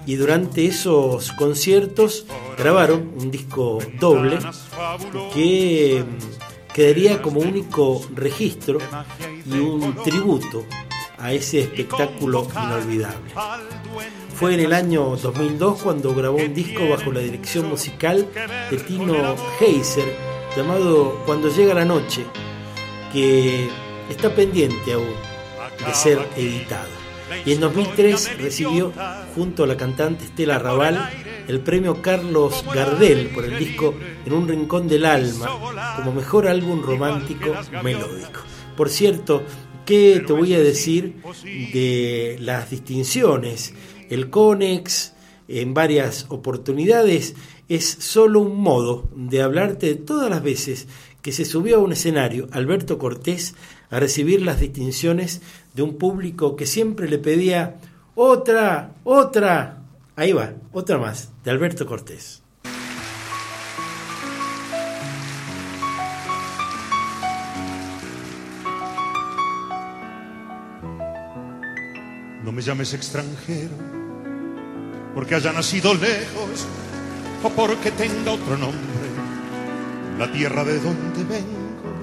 y 0.07 0.17
durante 0.17 0.67
esos 0.67 1.33
conciertos 1.33 2.27
grabaron 2.59 3.13
un 3.17 3.31
disco 3.31 3.79
doble 4.01 4.39
que 5.33 6.05
quedaría 6.75 7.23
como 7.23 7.41
único 7.41 8.05
registro 8.15 8.79
y 9.47 9.59
un 9.59 9.95
tributo 10.03 10.67
a 11.19 11.33
ese 11.33 11.61
espectáculo 11.61 12.49
inolvidable. 12.51 13.31
Fue 14.35 14.55
en 14.55 14.61
el 14.61 14.73
año 14.73 15.17
2002 15.17 15.83
cuando 15.83 16.13
grabó 16.15 16.39
un 16.39 16.53
disco 16.53 16.89
bajo 16.89 17.13
la 17.13 17.21
dirección 17.21 17.69
musical 17.69 18.29
de 18.71 18.77
Tino 18.79 19.37
Heiser 19.61 20.17
llamado 20.57 21.23
Cuando 21.25 21.49
llega 21.49 21.75
la 21.75 21.85
noche, 21.85 22.25
que 23.13 23.69
está 24.11 24.35
pendiente 24.35 24.95
aún 24.95 25.15
de 25.87 25.95
ser 25.95 26.19
editado. 26.37 26.91
Y 27.47 27.53
en 27.53 27.61
2003 27.61 28.39
recibió 28.39 28.93
junto 29.37 29.63
a 29.63 29.67
la 29.69 29.77
cantante 29.77 30.25
Estela 30.25 30.59
Raval 30.59 31.09
el 31.47 31.61
premio 31.61 32.03
Carlos 32.03 32.65
Gardel 32.75 33.29
por 33.29 33.45
el 33.45 33.59
disco 33.59 33.95
En 34.25 34.33
un 34.33 34.49
rincón 34.49 34.89
del 34.89 35.05
alma 35.05 35.49
como 35.97 36.13
mejor 36.13 36.47
álbum 36.47 36.83
romántico 36.83 37.53
melódico. 37.83 38.41
Por 38.77 38.89
cierto, 38.89 39.43
¿qué 39.85 40.23
te 40.27 40.33
voy 40.33 40.55
a 40.55 40.61
decir 40.61 41.17
de 41.73 42.37
las 42.41 42.71
distinciones? 42.71 43.75
El 44.09 44.31
Conex 44.31 45.13
en 45.49 45.75
varias 45.75 46.27
oportunidades 46.29 47.35
es 47.69 47.87
solo 47.87 48.41
un 48.41 48.61
modo 48.61 49.09
de 49.15 49.43
hablarte 49.43 49.87
de 49.87 49.95
todas 49.97 50.31
las 50.31 50.43
veces 50.43 50.89
que 51.23 51.33
se 51.33 51.45
subió 51.45 51.77
a 51.77 51.81
un 51.81 51.93
escenario 51.93 52.49
Alberto 52.53 52.99
Cortés 52.99 53.55
a 53.91 53.99
recibir 53.99 54.43
las 54.43 54.61
distinciones 54.61 55.41
de 55.75 55.83
un 55.83 55.97
público 55.97 56.57
que 56.57 56.67
siempre 56.67 57.09
le 57.09 57.19
pedía 57.19 57.81
otra, 58.15 58.95
otra, 59.05 59.83
Ahí 60.17 60.33
va, 60.33 60.53
otra 60.73 60.99
más, 60.99 61.33
de 61.43 61.51
Alberto 61.51 61.87
Cortés. 61.87 62.44
Llames 72.65 72.95
extranjero, 72.95 73.77
porque 75.15 75.35
haya 75.35 75.53
nacido 75.53 75.95
lejos 75.95 76.67
o 77.43 77.51
porque 77.51 77.91
tenga 77.91 78.33
otro 78.33 78.57
nombre, 78.57 79.09
la 80.19 80.33
tierra 80.33 80.65
de 80.65 80.81
donde 80.81 81.25
vengo. 81.25 81.95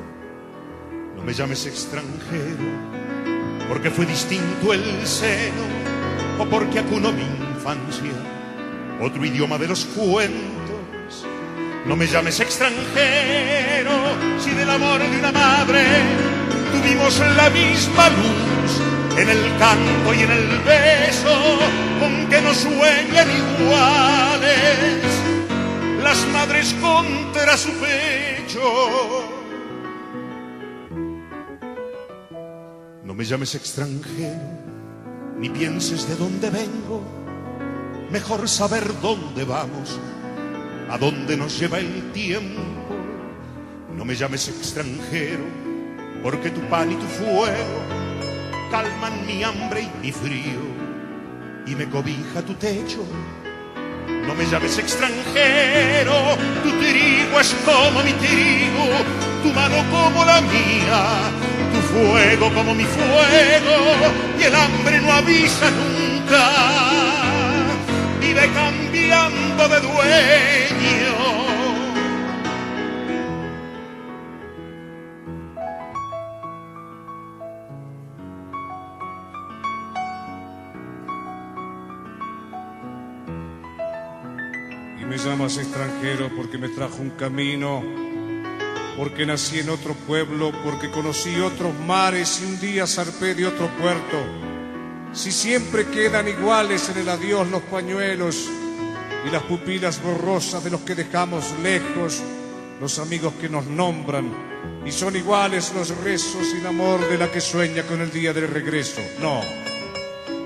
No 1.17 1.23
me 1.23 1.33
llames 1.33 1.65
extranjero, 1.65 2.65
porque 3.67 3.89
fue 3.89 4.05
distinto 4.05 4.73
el 4.73 5.05
seno 5.05 5.63
o 6.39 6.45
porque 6.45 6.79
acuno 6.79 7.11
mi 7.11 7.41
otro 9.01 9.25
idioma 9.25 9.57
de 9.57 9.67
los 9.67 9.85
cuentos. 9.85 11.25
No 11.85 11.95
me 11.95 12.07
llames 12.07 12.39
extranjero 12.39 13.91
si 14.39 14.51
del 14.51 14.69
amor 14.69 14.99
de 14.99 15.19
una 15.19 15.31
madre 15.31 15.83
tuvimos 16.71 17.19
la 17.19 17.49
misma 17.49 18.09
luz 18.09 18.90
en 19.17 19.29
el 19.29 19.57
canto 19.57 20.13
y 20.13 20.21
en 20.21 20.31
el 20.31 20.47
beso 20.59 21.59
con 21.99 22.27
que 22.29 22.41
nos 22.41 22.57
sueñan 22.57 23.27
iguales 23.29 25.05
las 26.03 26.27
madres 26.27 26.73
contra 26.81 27.57
su 27.57 27.71
pecho. 27.73 28.61
No 33.03 33.13
me 33.13 33.25
llames 33.25 33.55
extranjero, 33.55 34.41
ni 35.37 35.49
pienses 35.49 36.07
de 36.07 36.15
dónde 36.15 36.49
vengo 36.49 37.21
mejor 38.11 38.47
saber 38.49 38.91
dónde 39.01 39.45
vamos, 39.45 39.97
a 40.89 40.97
dónde 40.97 41.37
nos 41.37 41.57
lleva 41.57 41.79
el 41.79 42.11
tiempo. 42.11 42.61
No 43.95 44.03
me 44.03 44.15
llames 44.15 44.49
extranjero, 44.49 45.45
porque 46.21 46.49
tu 46.49 46.61
pan 46.69 46.91
y 46.91 46.95
tu 46.95 47.05
fuego 47.05 48.00
calman 48.71 49.25
mi 49.27 49.43
hambre 49.43 49.81
y 49.81 49.89
mi 50.01 50.11
frío, 50.13 50.61
y 51.67 51.75
me 51.75 51.89
cobija 51.89 52.41
tu 52.41 52.53
techo. 52.53 53.03
No 54.25 54.33
me 54.33 54.45
llames 54.45 54.77
extranjero, 54.77 56.13
tu 56.63 56.69
trigo 56.79 57.39
es 57.39 57.53
como 57.65 58.01
mi 58.01 58.13
trigo, 58.13 58.85
tu 59.43 59.51
mano 59.51 59.75
como 59.91 60.23
la 60.23 60.39
mía, 60.41 61.01
tu 61.73 61.79
fuego 61.93 62.53
como 62.53 62.73
mi 62.73 62.85
fuego, 62.85 63.75
y 64.39 64.43
el 64.43 64.55
hambre 64.55 65.01
no 65.01 65.11
avisa 65.11 65.69
nunca 65.69 66.43
vive 68.21 68.49
cambiando 68.53 69.67
de 69.67 69.79
dueño. 69.81 71.50
Llamas 85.41 85.57
extranjero 85.57 86.29
porque 86.35 86.59
me 86.59 86.69
trajo 86.69 86.97
un 87.01 87.09
camino, 87.11 87.83
porque 88.95 89.25
nací 89.25 89.57
en 89.57 89.69
otro 89.69 89.95
pueblo, 89.95 90.51
porque 90.63 90.91
conocí 90.91 91.39
otros 91.39 91.73
mares 91.87 92.41
y 92.41 92.45
un 92.45 92.59
día 92.59 92.85
zarpé 92.85 93.33
de 93.33 93.47
otro 93.47 93.67
puerto 93.79 94.17
si 95.13 95.31
siempre 95.31 95.87
quedan 95.87 96.27
iguales 96.27 96.89
en 96.89 96.99
el 96.99 97.09
adiós 97.09 97.49
los 97.49 97.63
pañuelos 97.63 98.47
y 99.25 99.31
las 99.31 99.41
pupilas 99.43 100.01
borrosas 100.03 100.63
de 100.63 100.69
los 100.69 100.81
que 100.81 100.93
dejamos 100.93 101.43
lejos 101.63 102.21
los 102.79 102.99
amigos 102.99 103.33
que 103.41 103.49
nos 103.49 103.65
nombran, 103.65 104.31
y 104.85 104.91
son 104.91 105.15
iguales 105.15 105.71
los 105.75 105.89
rezos 106.03 106.47
sin 106.51 106.65
amor 106.65 106.99
de 107.09 107.17
la 107.17 107.31
que 107.31 107.41
sueña 107.41 107.83
con 107.83 108.01
el 108.01 108.11
día 108.11 108.33
del 108.33 108.47
regreso. 108.47 109.01
No, 109.19 109.41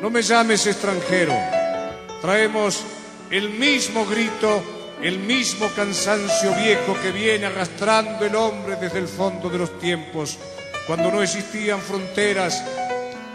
no 0.02 0.10
me 0.10 0.22
llames 0.22 0.68
extranjero. 0.68 1.34
Traemos 2.22 2.84
el 3.32 3.50
mismo 3.50 4.06
grito, 4.06 4.64
el 5.02 5.20
mismo 5.20 5.68
cansancio 5.76 6.54
viejo 6.56 6.96
que 7.02 7.12
viene 7.12 7.46
arrastrando 7.46 8.26
el 8.26 8.36
hombre 8.36 8.76
desde 8.76 9.00
el 9.00 9.08
fondo 9.08 9.50
de 9.50 9.58
los 9.58 9.78
tiempos, 9.80 10.38
cuando 10.88 11.12
no 11.12 11.22
existían 11.22 11.80
fronteras, 11.80 12.64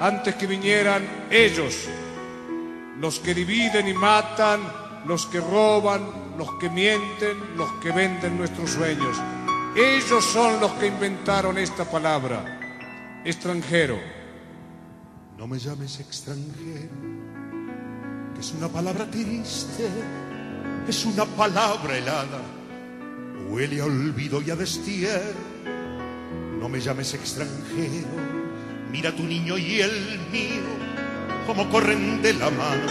antes 0.00 0.34
que 0.34 0.46
vinieran 0.46 1.26
ellos, 1.30 1.74
los 2.98 3.18
que 3.20 3.34
dividen 3.34 3.88
y 3.88 3.94
matan, 3.94 4.60
los 5.06 5.26
que 5.26 5.40
roban, 5.40 6.36
los 6.38 6.52
que 6.54 6.70
mienten, 6.70 7.56
los 7.56 7.70
que 7.82 7.92
venden 7.92 8.38
nuestros 8.38 8.70
sueños. 8.70 9.16
Ellos 9.76 10.24
son 10.24 10.60
los 10.60 10.72
que 10.72 10.86
inventaron 10.86 11.58
esta 11.58 11.84
palabra, 11.84 13.22
extranjero. 13.24 13.98
No 15.38 15.46
me 15.46 15.58
llames 15.58 16.00
extranjero, 16.00 16.90
que 18.34 18.40
es 18.40 18.52
una 18.52 18.68
palabra 18.68 19.10
triste, 19.10 19.88
es 20.90 21.04
una 21.04 21.24
palabra 21.24 21.96
helada, 21.96 22.40
huele 23.48 23.80
a 23.80 23.84
olvido 23.84 24.42
y 24.42 24.50
a 24.50 24.56
destierro. 24.56 25.38
No 26.58 26.68
me 26.68 26.80
llames 26.80 27.14
extranjero, 27.14 28.08
mira 28.90 29.14
tu 29.14 29.22
niño 29.22 29.56
y 29.56 29.82
el 29.82 30.18
mío, 30.32 30.66
como 31.46 31.70
corren 31.70 32.20
de 32.22 32.32
la 32.32 32.50
mano 32.50 32.90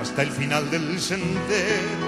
hasta 0.00 0.22
el 0.22 0.32
final 0.32 0.68
del 0.68 1.00
sendero. 1.00 2.06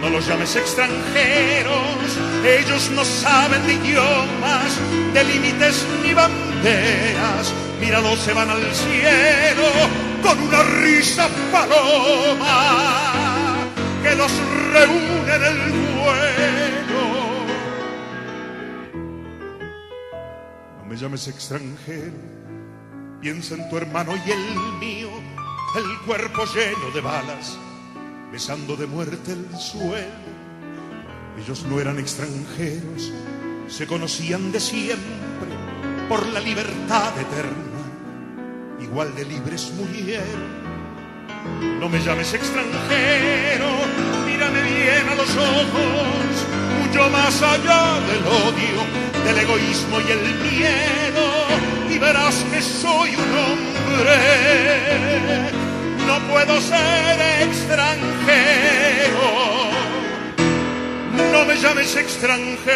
No 0.00 0.08
los 0.08 0.26
llames 0.26 0.56
extranjeros, 0.56 2.18
ellos 2.42 2.90
no 2.92 3.04
saben 3.04 3.66
de 3.66 3.74
idiomas, 3.74 4.78
de 5.12 5.24
límites 5.24 5.84
ni 6.02 6.14
banderas 6.14 7.52
míralos 7.80 8.18
se 8.20 8.32
van 8.32 8.48
al 8.48 8.62
cielo 8.74 9.64
con 10.22 10.40
una 10.40 10.62
risa 10.62 11.28
paloma 11.52 13.25
que 14.06 14.14
los 14.14 14.32
reúne 14.72 15.34
en 15.34 15.42
el 15.42 15.72
vuelo. 15.98 17.02
No 20.78 20.84
me 20.86 20.96
llames 20.96 21.26
extranjero, 21.28 22.14
piensa 23.20 23.56
en 23.56 23.68
tu 23.68 23.76
hermano 23.76 24.12
y 24.24 24.30
el 24.30 24.78
mío, 24.78 25.10
el 25.76 26.06
cuerpo 26.06 26.44
lleno 26.54 26.90
de 26.94 27.00
balas, 27.00 27.58
besando 28.30 28.76
de 28.76 28.86
muerte 28.86 29.32
el 29.32 29.58
suelo. 29.58 30.36
Ellos 31.38 31.64
no 31.68 31.80
eran 31.80 31.98
extranjeros, 31.98 33.12
se 33.66 33.86
conocían 33.86 34.52
de 34.52 34.60
siempre 34.60 35.56
por 36.08 36.24
la 36.28 36.40
libertad 36.40 37.12
eterna, 37.18 38.80
igual 38.80 39.14
de 39.16 39.24
libres 39.24 39.72
murieron. 39.76 40.65
No 41.80 41.88
me 41.88 41.98
llames 42.00 42.32
extranjero, 42.34 43.68
mírame 44.26 44.62
bien 44.62 45.08
a 45.08 45.14
los 45.14 45.30
ojos, 45.36 46.46
mucho 46.82 47.08
más 47.10 47.42
allá 47.42 48.00
del 48.08 48.26
odio, 48.26 48.84
del 49.24 49.38
egoísmo 49.38 50.00
y 50.00 50.10
el 50.10 50.34
miedo, 50.50 51.46
y 51.90 51.98
verás 51.98 52.44
que 52.50 52.60
soy 52.60 53.14
un 53.14 53.38
hombre. 53.38 54.16
No 56.06 56.18
puedo 56.32 56.60
ser 56.60 57.20
extranjero, 57.42 59.26
no 61.32 61.44
me 61.44 61.56
llames 61.56 61.94
extranjero. 61.96 62.66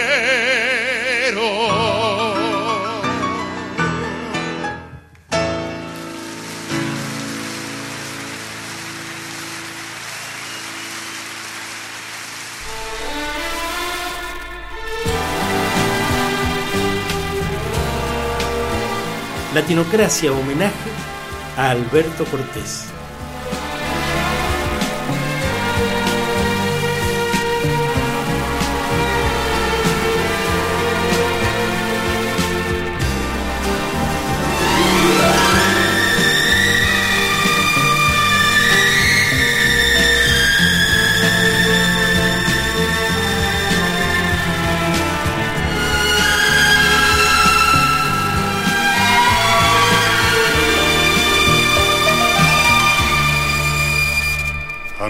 Latinocracia 19.55 20.33
homenaje 20.33 20.91
a 21.57 21.71
Alberto 21.71 22.25
Cortés. 22.27 23.00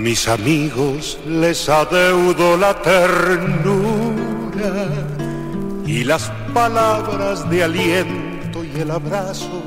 Mis 0.01 0.29
amigos 0.29 1.19
les 1.27 1.69
adeudo 1.69 2.57
la 2.57 2.81
ternura 2.81 4.31
y 5.87 6.05
las 6.05 6.33
palabras 6.55 7.49
de 7.51 7.65
aliento 7.65 8.65
y 8.65 8.81
el 8.81 8.91
abrazo. 8.91 9.63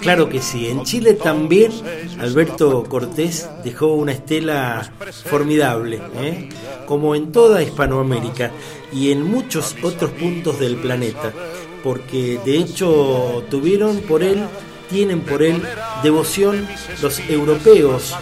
claro 0.00 0.28
que 0.28 0.42
sí, 0.42 0.66
en 0.68 0.82
Chile 0.82 1.14
también 1.14 1.70
Alberto 2.18 2.82
Cortés 2.88 3.48
dejó 3.62 3.94
una 3.94 4.10
estela 4.12 4.90
formidable, 5.26 6.02
¿eh? 6.16 6.48
como 6.86 7.14
en 7.14 7.30
toda 7.30 7.62
Hispanoamérica 7.62 8.50
y 8.92 9.12
en 9.12 9.22
muchos 9.22 9.76
otros 9.80 10.10
puntos 10.10 10.58
del 10.58 10.74
planeta, 10.76 11.32
porque 11.84 12.40
de 12.44 12.56
hecho 12.56 13.44
tuvieron 13.48 13.98
por 13.98 14.24
él 14.24 14.42
tienen 14.88 15.20
por 15.20 15.42
él 15.42 15.62
devoción 16.02 16.66
los 17.02 17.20
europeos, 17.20 18.14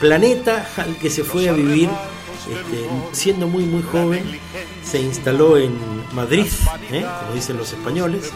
planeta 0.00 0.68
al 0.76 0.96
que 0.96 1.10
se 1.10 1.24
fue 1.24 1.48
a 1.48 1.52
vivir 1.52 1.88
este, 2.50 2.88
siendo 3.12 3.48
muy 3.48 3.64
muy 3.64 3.82
joven, 3.82 4.22
se 4.82 5.00
instaló 5.00 5.56
en 5.56 5.74
Madrid, 6.12 6.46
¿eh? 6.92 7.04
como 7.20 7.34
dicen 7.34 7.56
los 7.56 7.72
españoles, 7.72 8.30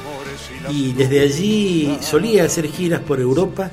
y 0.70 0.92
desde 0.92 1.20
allí 1.20 1.98
solía 2.00 2.44
hacer 2.44 2.68
giras 2.68 3.00
por 3.00 3.20
Europa, 3.20 3.70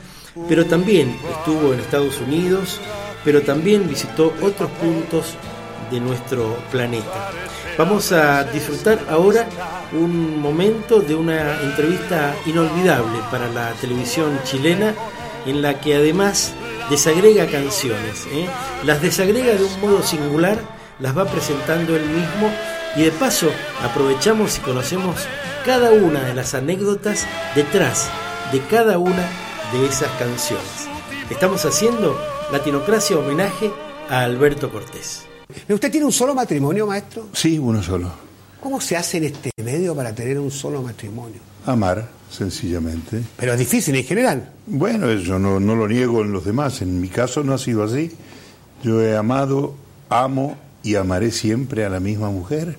pero 0.49 0.65
también 0.65 1.17
estuvo 1.37 1.73
en 1.73 1.79
Estados 1.79 2.19
Unidos, 2.19 2.81
pero 3.23 3.41
también 3.43 3.87
visitó 3.87 4.33
otros 4.41 4.69
puntos 4.71 5.35
de 5.91 5.99
nuestro 5.99 6.57
planeta. 6.71 7.31
Vamos 7.77 8.11
a 8.11 8.43
disfrutar 8.45 8.99
ahora 9.09 9.47
un 9.91 10.39
momento 10.39 10.99
de 10.99 11.15
una 11.15 11.61
entrevista 11.61 12.35
inolvidable 12.45 13.19
para 13.29 13.49
la 13.49 13.71
televisión 13.73 14.39
chilena 14.43 14.93
en 15.45 15.61
la 15.61 15.79
que 15.79 15.95
además 15.95 16.53
desagrega 16.89 17.47
canciones. 17.47 18.25
¿eh? 18.31 18.47
Las 18.83 19.01
desagrega 19.01 19.53
de 19.55 19.63
un 19.63 19.81
modo 19.81 20.03
singular, 20.03 20.57
las 20.99 21.17
va 21.17 21.25
presentando 21.25 21.95
él 21.95 22.05
mismo 22.05 22.51
y 22.95 23.03
de 23.03 23.11
paso 23.11 23.49
aprovechamos 23.83 24.57
y 24.57 24.61
conocemos 24.61 25.27
cada 25.65 25.91
una 25.91 26.21
de 26.21 26.33
las 26.33 26.53
anécdotas 26.53 27.25
detrás 27.55 28.09
de 28.51 28.59
cada 28.61 28.97
una 28.97 29.27
de 29.73 29.85
esas 29.87 30.09
canciones. 30.19 30.87
Estamos 31.29 31.65
haciendo 31.65 32.19
Latinocracia 32.51 33.17
homenaje 33.17 33.71
a 34.09 34.21
Alberto 34.21 34.69
Cortés. 34.69 35.25
¿Usted 35.69 35.91
tiene 35.91 36.05
un 36.05 36.11
solo 36.11 36.33
matrimonio, 36.33 36.87
maestro? 36.87 37.29
Sí, 37.33 37.59
uno 37.59 37.81
solo. 37.83 38.11
¿Cómo 38.61 38.81
se 38.81 38.97
hace 38.97 39.17
en 39.17 39.25
este 39.25 39.51
medio 39.63 39.95
para 39.95 40.13
tener 40.13 40.39
un 40.39 40.49
solo 40.49 40.81
matrimonio? 40.81 41.39
Amar, 41.65 42.09
sencillamente. 42.29 43.21
Pero 43.37 43.53
es 43.53 43.59
difícil 43.59 43.95
en 43.95 44.03
general. 44.03 44.51
Bueno, 44.65 45.11
yo 45.13 45.37
no, 45.37 45.59
no 45.59 45.75
lo 45.75 45.87
niego 45.87 46.21
en 46.21 46.31
los 46.31 46.45
demás. 46.45 46.81
En 46.81 46.99
mi 46.99 47.09
caso 47.09 47.43
no 47.43 47.53
ha 47.53 47.57
sido 47.57 47.83
así. 47.83 48.11
Yo 48.83 49.01
he 49.01 49.15
amado, 49.15 49.75
amo 50.09 50.57
y 50.83 50.95
amaré 50.95 51.31
siempre 51.31 51.85
a 51.85 51.89
la 51.89 51.99
misma 51.99 52.29
mujer. 52.29 52.77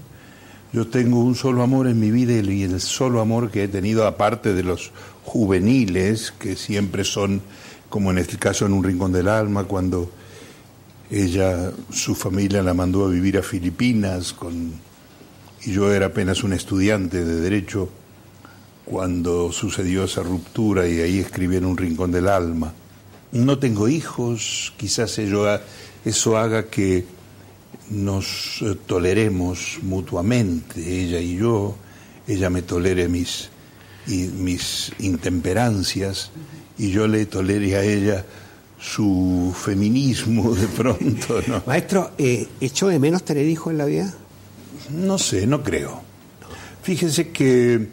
Yo 0.72 0.88
tengo 0.88 1.20
un 1.20 1.34
solo 1.34 1.62
amor 1.62 1.86
en 1.86 1.98
mi 1.98 2.10
vida 2.10 2.32
y 2.32 2.62
el 2.62 2.80
solo 2.80 3.20
amor 3.20 3.50
que 3.50 3.64
he 3.64 3.68
tenido, 3.68 4.06
aparte 4.06 4.52
de 4.54 4.62
los 4.62 4.92
juveniles, 5.24 6.32
que 6.38 6.56
siempre 6.56 7.04
son, 7.04 7.42
como 7.88 8.10
en 8.10 8.18
este 8.18 8.36
caso 8.36 8.66
en 8.66 8.72
un 8.72 8.84
rincón 8.84 9.12
del 9.12 9.28
alma, 9.28 9.64
cuando 9.64 10.10
ella, 11.10 11.72
su 11.90 12.14
familia 12.14 12.62
la 12.62 12.74
mandó 12.74 13.04
a 13.06 13.10
vivir 13.10 13.38
a 13.38 13.42
Filipinas 13.42 14.32
con, 14.32 14.72
y 15.64 15.72
yo 15.72 15.92
era 15.92 16.06
apenas 16.06 16.42
un 16.42 16.52
estudiante 16.52 17.24
de 17.24 17.40
derecho 17.40 17.88
cuando 18.84 19.52
sucedió 19.52 20.04
esa 20.04 20.22
ruptura 20.22 20.88
y 20.88 21.00
ahí 21.00 21.18
escribí 21.18 21.56
en 21.56 21.64
un 21.64 21.76
rincón 21.76 22.12
del 22.12 22.28
alma. 22.28 22.72
No 23.32 23.58
tengo 23.58 23.88
hijos, 23.88 24.72
quizás 24.76 25.18
eso 25.18 26.36
haga 26.36 26.66
que 26.66 27.04
nos 27.90 28.62
eh, 28.62 28.76
toleremos 28.86 29.78
mutuamente, 29.82 30.80
ella 30.80 31.20
y 31.20 31.36
yo, 31.36 31.76
ella 32.26 32.50
me 32.50 32.62
tolere 32.62 33.08
mis, 33.08 33.48
y 34.06 34.24
mis 34.24 34.92
intemperancias 34.98 36.30
y 36.78 36.90
yo 36.90 37.06
le 37.06 37.26
tolere 37.26 37.76
a 37.76 37.82
ella 37.82 38.24
su 38.86 39.52
feminismo 39.56 40.54
de 40.54 40.68
pronto. 40.68 41.40
¿no? 41.48 41.62
Maestro, 41.66 42.12
eh, 42.18 42.46
¿echó 42.60 42.86
de 42.88 42.98
menos 42.98 43.24
tener 43.24 43.46
hijos 43.46 43.72
en 43.72 43.78
la 43.78 43.84
vida? 43.84 44.14
No 44.90 45.18
sé, 45.18 45.46
no 45.46 45.62
creo. 45.64 46.02
Fíjense 46.82 47.30
que 47.30 47.88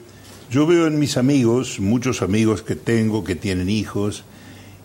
yo 0.51 0.67
veo 0.67 0.85
en 0.85 0.99
mis 0.99 1.17
amigos, 1.17 1.79
muchos 1.79 2.21
amigos 2.21 2.61
que 2.61 2.75
tengo 2.75 3.23
que 3.23 3.35
tienen 3.35 3.69
hijos 3.69 4.23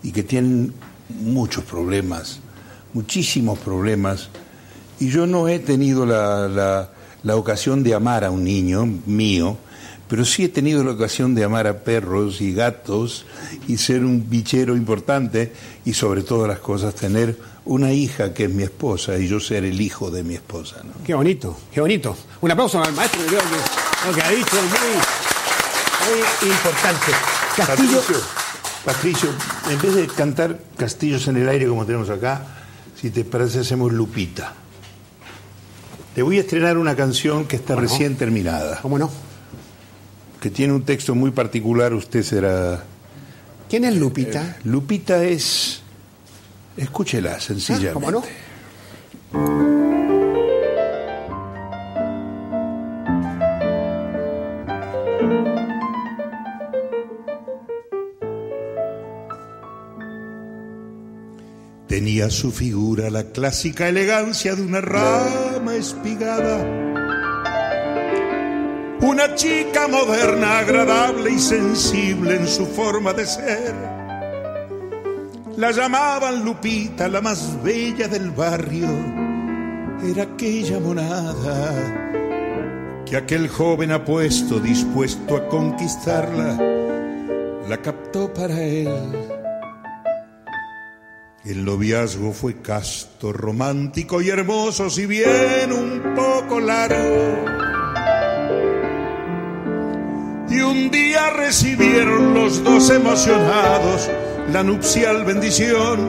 y 0.02 0.12
que 0.12 0.22
tienen 0.22 0.72
muchos 1.20 1.64
problemas, 1.64 2.40
muchísimos 2.94 3.58
problemas, 3.58 4.30
y 4.98 5.10
yo 5.10 5.26
no 5.26 5.46
he 5.46 5.58
tenido 5.58 6.06
la, 6.06 6.48
la, 6.48 6.90
la 7.22 7.36
ocasión 7.36 7.82
de 7.82 7.94
amar 7.94 8.24
a 8.24 8.30
un 8.30 8.44
niño 8.44 8.86
mío, 9.04 9.58
pero 10.08 10.24
sí 10.24 10.44
he 10.44 10.48
tenido 10.48 10.82
la 10.84 10.92
ocasión 10.92 11.34
de 11.34 11.44
amar 11.44 11.66
a 11.66 11.78
perros 11.80 12.40
y 12.40 12.52
gatos 12.54 13.26
y 13.66 13.76
ser 13.76 14.04
un 14.04 14.28
bichero 14.28 14.76
importante 14.76 15.52
y 15.84 15.92
sobre 15.94 16.22
todas 16.22 16.48
las 16.48 16.58
cosas 16.60 16.94
tener 16.94 17.36
una 17.66 17.92
hija 17.92 18.32
que 18.32 18.44
es 18.44 18.50
mi 18.50 18.62
esposa 18.62 19.18
y 19.18 19.28
yo 19.28 19.38
ser 19.40 19.64
el 19.64 19.78
hijo 19.80 20.10
de 20.10 20.22
mi 20.24 20.34
esposa. 20.34 20.76
¿no? 20.82 20.92
Qué 21.04 21.14
bonito, 21.14 21.58
qué 21.72 21.80
bonito. 21.82 22.16
Un 22.40 22.50
aplauso 22.50 22.82
al 22.82 22.92
maestro, 22.94 23.20
creo 23.26 23.40
que 23.40 24.08
lo 24.08 24.14
que 24.14 24.22
ha 24.22 24.30
dicho 24.30 24.56
es 24.56 24.62
muy, 24.62 26.18
muy 26.40 26.50
importante. 26.50 27.12
Castillo, 27.56 28.00
Patricio, 28.00 28.26
Patricio, 28.84 29.28
en 29.70 29.82
vez 29.82 29.94
de 29.94 30.06
cantar 30.06 30.58
Castillos 30.78 31.28
en 31.28 31.36
el 31.36 31.48
aire 31.48 31.66
como 31.66 31.84
tenemos 31.84 32.08
acá, 32.08 32.42
si 32.98 33.10
te 33.10 33.24
parece 33.24 33.60
hacemos 33.60 33.92
Lupita. 33.92 34.54
Te 36.14 36.22
voy 36.22 36.38
a 36.38 36.40
estrenar 36.40 36.78
una 36.78 36.96
canción 36.96 37.44
que 37.44 37.56
está 37.56 37.74
Bueno. 37.74 37.88
recién 37.88 38.16
terminada, 38.16 38.80
¿cómo 38.80 38.98
no? 38.98 39.10
Que 40.40 40.50
tiene 40.50 40.72
un 40.72 40.82
texto 40.82 41.14
muy 41.14 41.30
particular, 41.30 41.92
usted 41.94 42.22
será... 42.22 42.84
¿Quién 43.68 43.84
es 43.84 43.96
Lupita? 43.96 44.56
Lupita 44.64 45.24
es... 45.24 45.80
Escúchela, 46.76 47.40
sencillamente. 47.40 47.90
Ah, 47.90 47.92
¿cómo 47.92 48.10
no? 48.10 48.22
Tenía 61.88 62.30
su 62.30 62.52
figura 62.52 63.10
la 63.10 63.24
clásica 63.32 63.88
elegancia 63.88 64.54
de 64.54 64.62
una 64.62 64.80
rama 64.80 65.74
espigada. 65.74 66.97
Una 69.08 69.34
chica 69.34 69.88
moderna, 69.88 70.58
agradable 70.58 71.30
y 71.30 71.38
sensible 71.38 72.36
en 72.36 72.46
su 72.46 72.66
forma 72.66 73.14
de 73.14 73.24
ser. 73.24 73.74
La 75.56 75.70
llamaban 75.70 76.44
Lupita, 76.44 77.08
la 77.08 77.22
más 77.22 77.56
bella 77.62 78.06
del 78.06 78.30
barrio. 78.32 78.86
Era 80.04 80.24
aquella 80.24 80.78
monada 80.78 82.04
que 83.06 83.16
aquel 83.16 83.48
joven 83.48 83.92
apuesto, 83.92 84.60
dispuesto 84.60 85.36
a 85.36 85.48
conquistarla, 85.48 86.58
la 87.66 87.78
captó 87.80 88.30
para 88.34 88.62
él. 88.62 88.92
El 91.46 91.64
noviazgo 91.64 92.34
fue 92.34 92.60
casto, 92.60 93.32
romántico 93.32 94.20
y 94.20 94.28
hermoso, 94.28 94.90
si 94.90 95.06
bien 95.06 95.72
un 95.72 96.14
poco 96.14 96.60
largo. 96.60 97.67
Y 100.50 100.60
un 100.60 100.90
día 100.90 101.30
recibieron 101.30 102.34
los 102.34 102.64
dos 102.64 102.90
emocionados 102.90 104.08
la 104.52 104.62
nupcial 104.62 105.24
bendición. 105.24 106.08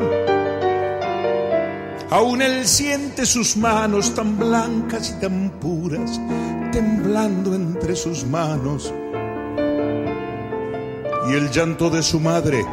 Aún 2.10 2.42
él 2.42 2.66
siente 2.66 3.26
sus 3.26 3.58
manos 3.58 4.16
tan 4.16 4.40
blancas 4.40 5.14
y 5.16 5.22
tan 5.22 5.52
puras, 5.60 6.20
temblando 6.72 7.54
entre 7.54 7.96
sus 7.96 8.26
manos. 8.26 8.94
Y 11.30 11.34
el 11.34 11.52
llanto 11.52 11.90
de 11.90 12.02
su 12.02 12.20
madre, 12.20 12.66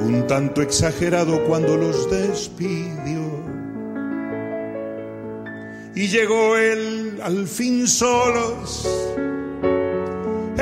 un 0.00 0.26
tanto 0.26 0.62
exagerado 0.62 1.44
cuando 1.44 1.76
los 1.76 2.10
despidió. 2.10 3.44
Y 5.94 6.08
llegó 6.08 6.56
él 6.56 7.20
al 7.22 7.46
fin 7.46 7.86
solos 7.86 8.88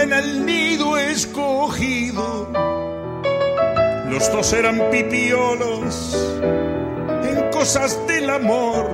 en 0.04 0.12
el 0.12 0.44
nido 0.44 0.98
escogido. 0.98 2.52
Los 4.10 4.30
dos 4.30 4.52
eran 4.52 4.78
pipiolos 4.90 6.14
en 6.42 7.50
cosas 7.50 7.98
del 8.06 8.28
amor. 8.28 8.86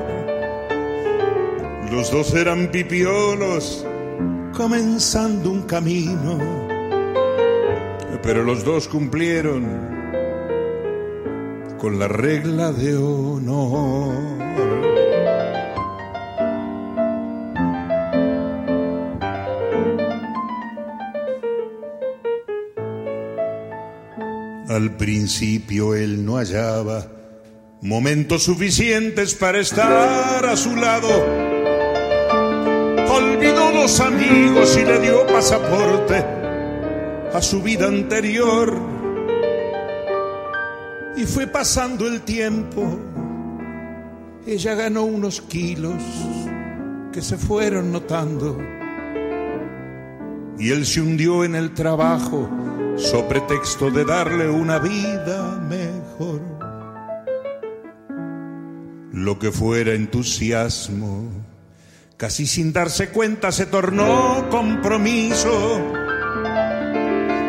Los 1.90 2.12
dos 2.12 2.32
eran 2.34 2.70
pipiolos 2.70 3.84
comenzando 4.56 5.50
un 5.50 5.62
camino. 5.62 6.38
Pero 8.22 8.44
los 8.44 8.64
dos 8.64 8.86
cumplieron 8.86 9.66
con 11.78 11.98
la 11.98 12.06
regla 12.06 12.70
de 12.70 12.96
honor. 12.96 14.39
Al 24.70 24.92
principio 24.92 25.96
él 25.96 26.24
no 26.24 26.36
hallaba 26.36 27.04
momentos 27.82 28.44
suficientes 28.44 29.34
para 29.34 29.58
estar 29.58 30.46
a 30.46 30.56
su 30.56 30.76
lado. 30.76 31.08
Olvidó 33.12 33.72
los 33.72 33.98
amigos 33.98 34.78
y 34.80 34.84
le 34.84 35.00
dio 35.00 35.26
pasaporte 35.26 36.24
a 37.34 37.42
su 37.42 37.60
vida 37.60 37.88
anterior. 37.88 38.72
Y 41.16 41.24
fue 41.24 41.48
pasando 41.48 42.06
el 42.06 42.20
tiempo. 42.20 42.96
Ella 44.46 44.76
ganó 44.76 45.02
unos 45.02 45.40
kilos 45.40 46.00
que 47.12 47.22
se 47.22 47.36
fueron 47.36 47.90
notando. 47.90 48.56
Y 50.60 50.70
él 50.70 50.86
se 50.86 51.00
hundió 51.00 51.42
en 51.42 51.56
el 51.56 51.74
trabajo 51.74 52.48
so 53.00 53.26
pretexto 53.26 53.90
de 53.90 54.04
darle 54.04 54.48
una 54.48 54.78
vida 54.78 55.58
mejor. 55.68 56.40
Lo 59.12 59.38
que 59.38 59.50
fuera 59.50 59.94
entusiasmo, 59.94 61.28
casi 62.16 62.46
sin 62.46 62.72
darse 62.72 63.08
cuenta 63.08 63.50
se 63.52 63.66
tornó 63.66 64.48
compromiso. 64.50 65.80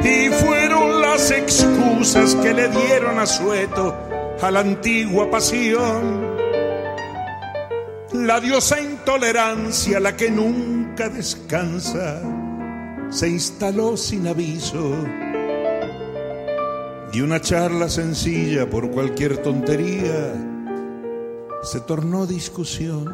Y 0.03 0.29
fueron 0.29 1.01
las 1.01 1.29
excusas 1.29 2.35
que 2.35 2.53
le 2.53 2.69
dieron 2.69 3.19
asueto 3.19 3.95
a 4.41 4.49
la 4.49 4.61
antigua 4.61 5.29
pasión. 5.29 6.31
La 8.13 8.39
diosa 8.39 8.81
intolerancia, 8.81 9.99
la 9.99 10.15
que 10.15 10.31
nunca 10.31 11.09
descansa, 11.09 12.21
se 13.09 13.29
instaló 13.29 13.95
sin 13.95 14.27
aviso. 14.27 14.95
Y 17.13 17.19
una 17.19 17.41
charla 17.41 17.89
sencilla 17.89 18.69
por 18.69 18.89
cualquier 18.89 19.39
tontería 19.39 20.33
se 21.61 21.81
tornó 21.81 22.25
discusión. 22.25 23.05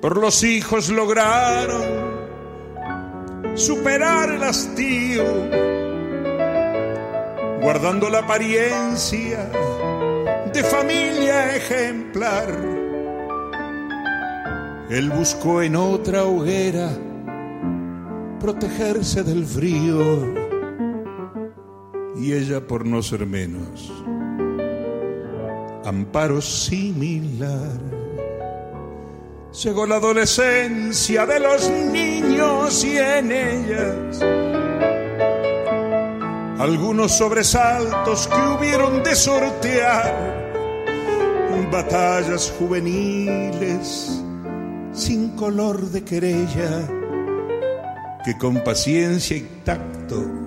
Por 0.00 0.16
los 0.16 0.44
hijos 0.44 0.90
lograron 0.90 1.82
superar 3.56 4.30
el 4.30 4.44
hastío, 4.44 5.24
guardando 7.60 8.10
la 8.10 8.20
apariencia 8.20 9.50
de 10.52 10.62
familia 10.62 11.56
ejemplar. 11.56 12.46
Él 14.88 15.10
buscó 15.10 15.62
en 15.62 15.74
otra 15.74 16.22
hoguera 16.22 16.90
protegerse 18.38 19.24
del 19.24 19.44
frío 19.44 20.45
y 22.26 22.32
ella 22.32 22.60
por 22.60 22.84
no 22.84 23.02
ser 23.02 23.24
menos. 23.24 23.92
Amparo 25.84 26.42
similar. 26.42 27.78
Llegó 29.62 29.86
la 29.86 29.96
adolescencia 29.96 31.24
de 31.24 31.38
los 31.38 31.70
niños 31.70 32.84
y 32.84 32.98
en 32.98 33.30
ellas 33.30 34.22
algunos 36.58 37.12
sobresaltos 37.12 38.26
que 38.26 38.40
hubieron 38.56 39.02
de 39.04 39.14
sortear. 39.14 40.44
batallas 41.70 42.52
juveniles 42.58 44.22
sin 44.92 45.30
color 45.30 45.90
de 45.90 46.04
querella 46.04 46.88
que 48.24 48.38
con 48.38 48.62
paciencia 48.62 49.36
y 49.36 49.40
tacto 49.64 50.45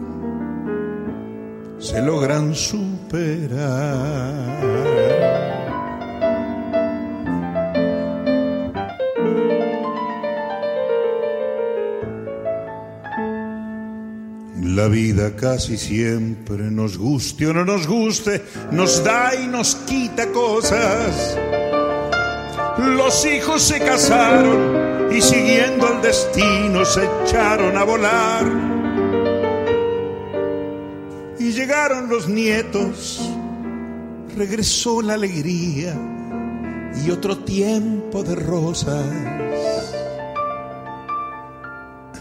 se 1.79 2.01
logran 2.01 2.53
superar. 2.53 3.59
La 14.61 14.87
vida 14.87 15.35
casi 15.35 15.77
siempre 15.77 16.71
nos 16.71 16.97
guste 16.97 17.47
o 17.47 17.53
no 17.53 17.65
nos 17.65 17.87
guste, 17.87 18.41
nos 18.71 19.03
da 19.03 19.35
y 19.35 19.47
nos 19.47 19.75
quita 19.75 20.27
cosas. 20.31 21.37
Los 22.77 23.25
hijos 23.25 23.61
se 23.61 23.79
casaron 23.79 25.11
y 25.11 25.21
siguiendo 25.21 25.87
el 25.93 26.01
destino 26.01 26.85
se 26.85 27.01
echaron 27.23 27.77
a 27.77 27.83
volar. 27.83 28.68
Llegaron 31.69 32.09
los 32.09 32.27
nietos, 32.27 33.21
regresó 34.35 35.03
la 35.03 35.13
alegría 35.13 35.95
y 37.05 37.11
otro 37.11 37.37
tiempo 37.37 38.23
de 38.23 38.33
rosas. 38.33 39.05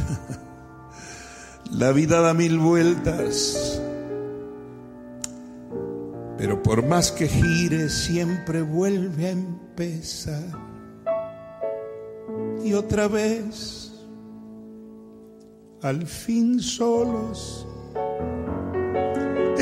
La 1.71 1.93
vida 1.93 2.21
da 2.21 2.35
mil 2.35 2.59
vueltas, 2.59 3.81
pero 6.37 6.63
por 6.63 6.87
más 6.87 7.11
que 7.11 7.27
gire 7.27 7.89
siempre 7.89 8.61
vuelve 8.61 9.29
a 9.29 9.31
empezar. 9.31 10.45
Y 12.63 12.75
otra 12.75 13.09
vez, 13.09 13.95
al 15.81 16.07
fin 16.07 16.61
solos, 16.61 17.67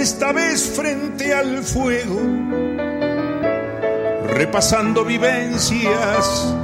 esta 0.07 0.31
vez 0.31 0.63
frente 0.63 1.35
al 1.35 1.65
fuego, 1.65 2.21
repasando 4.29 5.05
vivencias, 5.05 6.55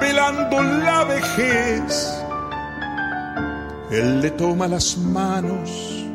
velando 0.00 0.62
la 0.62 1.02
vejez. 1.02 2.22
Él 3.90 4.20
le 4.20 4.30
toma 4.30 4.68
las 4.68 4.96
manos 4.96 6.06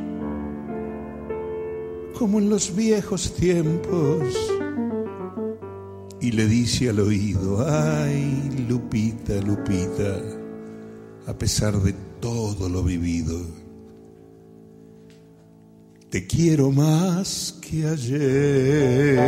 como 2.18 2.40
en 2.40 2.50
los 2.50 2.74
viejos 2.74 3.36
tiempos 3.36 4.24
y 6.22 6.32
le 6.32 6.46
dice 6.46 6.92
al 6.92 7.02
oído, 7.02 7.68
ay 7.70 8.66
Lupita, 8.70 9.34
Lupita, 9.42 10.16
a 11.28 11.34
pesar 11.34 11.74
de 11.82 11.94
todo 12.22 12.70
lo 12.70 12.84
vivido, 12.84 13.67
te 16.18 16.26
quiero 16.26 16.72
más 16.72 17.54
que 17.62 17.88
ayer. 17.88 19.20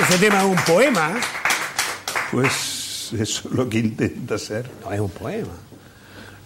Ese 0.00 0.18
tema 0.18 0.38
es 0.38 0.44
un 0.44 0.56
poema. 0.64 1.10
¿eh? 1.10 1.20
Pues 2.30 3.10
eso 3.12 3.20
es 3.20 3.44
lo 3.54 3.68
que 3.68 3.80
intenta 3.80 4.36
hacer. 4.36 4.70
No, 4.82 4.90
es 4.90 5.00
un 5.00 5.10
poema. 5.10 5.48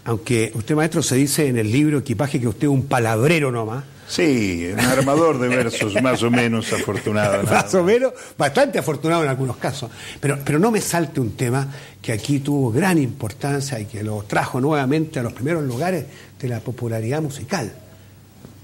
Aunque 0.07 0.51
usted, 0.57 0.75
maestro, 0.75 1.05
se 1.05 1.15
dice 1.15 1.47
en 1.47 1.57
el 1.57 1.71
libro 1.71 1.99
Equipaje 1.99 2.41
que 2.41 2.49
usted 2.49 2.65
es 2.65 2.73
un 2.73 2.87
palabrero 2.87 3.53
nomás. 3.53 3.85
Sí, 4.13 4.69
un 4.71 4.79
armador 4.79 5.39
de 5.39 5.49
versos 5.49 6.03
más 6.03 6.23
o 6.23 6.31
menos 6.31 6.71
afortunado. 6.71 7.43
más 7.51 7.75
o 7.75 7.83
menos, 7.83 8.13
bastante 8.37 8.79
afortunado 8.79 9.23
en 9.23 9.31
algunos 9.31 9.57
casos. 9.57 9.91
Pero, 10.21 10.39
pero 10.45 10.59
no 10.59 10.71
me 10.71 10.83
salte 10.83 11.19
un 11.19 11.35
tema 11.35 11.67
que 12.03 12.13
aquí 12.13 12.41
tuvo 12.41 12.71
gran 12.71 12.99
importancia 12.99 13.81
y 13.81 13.87
que 13.87 14.03
lo 14.03 14.23
trajo 14.25 14.61
nuevamente 14.61 15.19
a 15.19 15.23
los 15.23 15.33
primeros 15.33 15.65
lugares 15.65 16.05
de 16.39 16.47
la 16.47 16.61
popularidad 16.61 17.23
musical. 17.23 17.73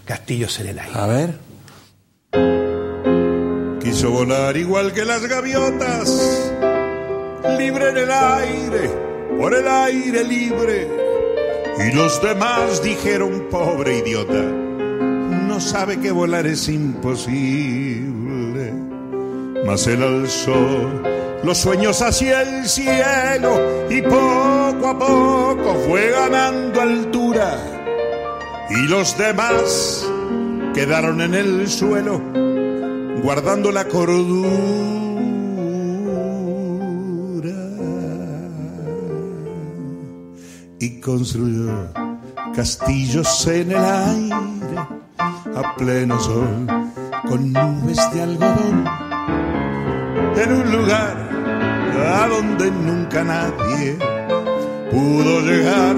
Castillos 0.05 0.61
en 0.61 0.67
el 0.67 0.79
aire. 0.81 0.93
A 0.95 1.07
ver. 1.07 1.35
Quiso 3.81 4.11
volar 4.11 4.55
igual 4.55 4.93
que 4.93 5.07
las 5.07 5.27
gaviotas, 5.27 6.53
libre 7.59 7.89
en 7.89 7.97
el 7.97 8.11
aire, 8.11 8.91
por 9.39 9.55
el 9.55 9.67
aire 9.67 10.25
libre. 10.25 10.89
Y 11.89 11.95
los 11.95 12.21
demás 12.21 12.83
dijeron, 12.83 13.47
pobre 13.51 14.01
idiota, 14.01 14.68
no 15.59 15.65
sabe 15.65 15.99
que 15.99 16.13
volar 16.13 16.47
es 16.47 16.69
imposible. 16.69 18.05
Mas 19.67 19.89
él 19.89 20.05
alzó 20.05 20.55
los 21.43 21.59
sueños 21.59 22.01
hacia 22.01 22.43
el 22.43 22.69
cielo 22.69 23.59
y 23.91 24.01
poco 24.03 24.87
a 24.87 24.97
poco 24.97 25.75
fue 25.89 26.13
ganando 26.13 26.81
altura. 26.81 27.59
Y 28.71 28.87
los 28.87 29.19
demás 29.19 30.07
quedaron 30.75 31.21
en 31.23 31.35
el 31.35 31.69
suelo 31.69 32.23
guardando 33.21 33.73
la 33.73 33.89
cordura 33.89 34.49
y 40.79 41.01
construyó 41.01 41.93
castillos 42.55 43.45
en 43.49 43.73
el 43.73 43.85
aire 43.85 45.08
a 45.55 45.75
pleno 45.77 46.19
sol 46.21 46.67
con 47.29 47.53
nubes 47.53 47.99
de 48.13 48.23
algodón 48.23 48.85
en 50.37 50.53
un 50.53 50.73
lugar 50.73 51.17
a 52.07 52.29
donde 52.29 52.71
nunca 52.71 53.25
nadie 53.25 53.99
pudo 54.91 55.41
llegar 55.41 55.97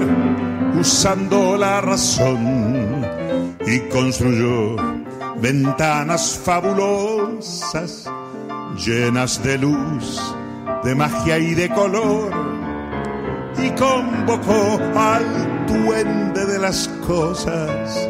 usando 0.79 1.57
la 1.57 1.81
razón 1.81 3.05
y 3.65 3.79
construyó 3.89 4.75
ventanas 5.41 6.39
fabulosas, 6.43 8.09
llenas 8.77 9.43
de 9.43 9.57
luz, 9.57 10.21
de 10.83 10.95
magia 10.95 11.37
y 11.39 11.53
de 11.53 11.69
color, 11.69 12.31
y 13.57 13.69
convocó 13.71 14.79
al 14.95 15.65
duende 15.67 16.45
de 16.45 16.59
las 16.59 16.87
cosas 17.05 18.09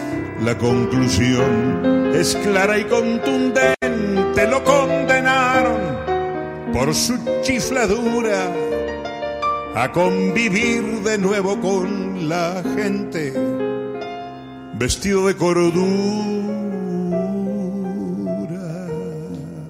La 0.43 0.57
conclusión 0.57 2.11
es 2.15 2.35
clara 2.37 2.79
y 2.79 2.85
contundente, 2.85 4.47
lo 4.49 4.63
condenaron 4.63 5.79
por 6.73 6.95
su 6.95 7.13
chifladura 7.43 8.51
a 9.75 9.91
convivir 9.91 10.83
de 11.03 11.19
nuevo 11.19 11.61
con 11.61 12.27
la 12.27 12.63
gente, 12.75 13.33
vestido 14.79 15.27
de 15.27 15.37
cordura, 15.37 15.81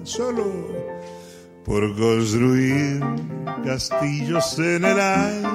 solo 0.04 0.46
por 1.66 1.94
construir 1.96 3.00
castillos 3.62 4.58
en 4.58 4.84
el 4.86 4.98
aire 4.98 5.48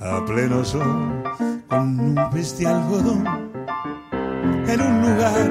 a 0.00 0.24
pleno 0.24 0.64
sol 0.64 1.22
con 1.68 2.14
nubes 2.14 2.58
de 2.58 2.66
algodón 2.66 3.41
en 4.66 4.80
un 4.80 5.02
lugar 5.02 5.50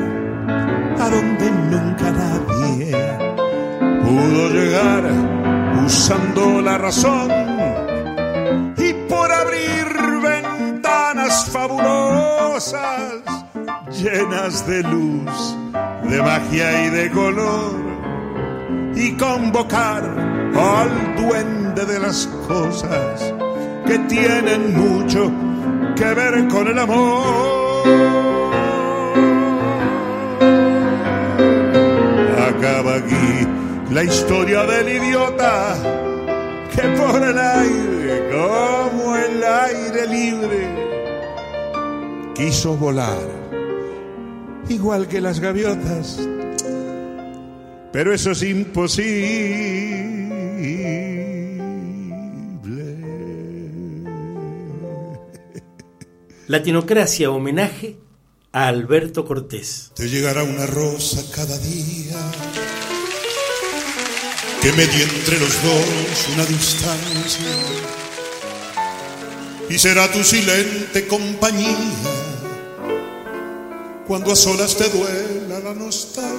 a 1.00 1.10
donde 1.10 1.52
nunca 1.52 2.12
nadie 2.12 2.96
pudo 4.04 4.50
llegar 4.50 5.04
usando 5.86 6.62
la 6.62 6.78
razón 6.78 7.32
y 8.78 8.94
por 9.10 9.32
abrir 9.32 9.86
ventanas 10.24 11.50
fabulosas 11.50 13.22
llenas 13.92 14.66
de 14.68 14.84
luz, 14.84 15.58
de 16.10 16.22
magia 16.22 16.86
y 16.86 16.90
de 16.90 17.12
color 17.12 17.92
y 18.96 19.12
convocar 19.18 20.04
al 20.56 21.16
duende 21.16 21.86
de 21.86 22.00
las 22.00 22.28
cosas 22.48 23.34
que 23.86 23.98
tienen 24.00 24.76
mucho 24.76 25.32
que 25.96 26.14
ver 26.14 26.48
con 26.48 26.68
el 26.68 26.80
amor. 26.80 28.21
Aquí 33.04 33.48
la 33.94 34.04
historia 34.04 34.66
del 34.66 34.90
idiota 34.90 35.76
que 36.74 36.82
por 36.82 37.22
el 37.22 37.38
aire, 37.38 38.30
como 38.32 39.16
el 39.18 39.44
aire 39.44 40.08
libre, 40.08 40.70
quiso 42.34 42.78
volar, 42.78 43.28
igual 44.70 45.08
que 45.08 45.20
las 45.20 45.40
gaviotas, 45.42 46.20
pero 47.92 48.14
eso 48.14 48.32
es 48.32 48.44
imposible. 48.44 50.22
Latinocracia, 56.48 57.30
homenaje 57.32 57.98
a 58.54 58.68
Alberto 58.68 59.26
Cortés. 59.26 59.92
Te 59.96 60.10
llegará 60.10 60.44
una 60.44 60.66
rosa 60.66 61.22
cada 61.34 61.58
día 61.58 62.18
que 64.62 64.72
medie 64.74 65.04
entre 65.04 65.40
los 65.40 65.64
dos 65.64 66.28
una 66.34 66.46
distancia 66.46 67.50
y 69.68 69.80
será 69.80 70.12
tu 70.12 70.24
silente 70.24 71.08
compañía 71.08 71.78
cuando 74.06 74.34
a 74.34 74.36
solas 74.36 74.76
te 74.76 74.90
duela 74.90 75.60
la 75.64 75.74
nostalgia. 75.74 76.32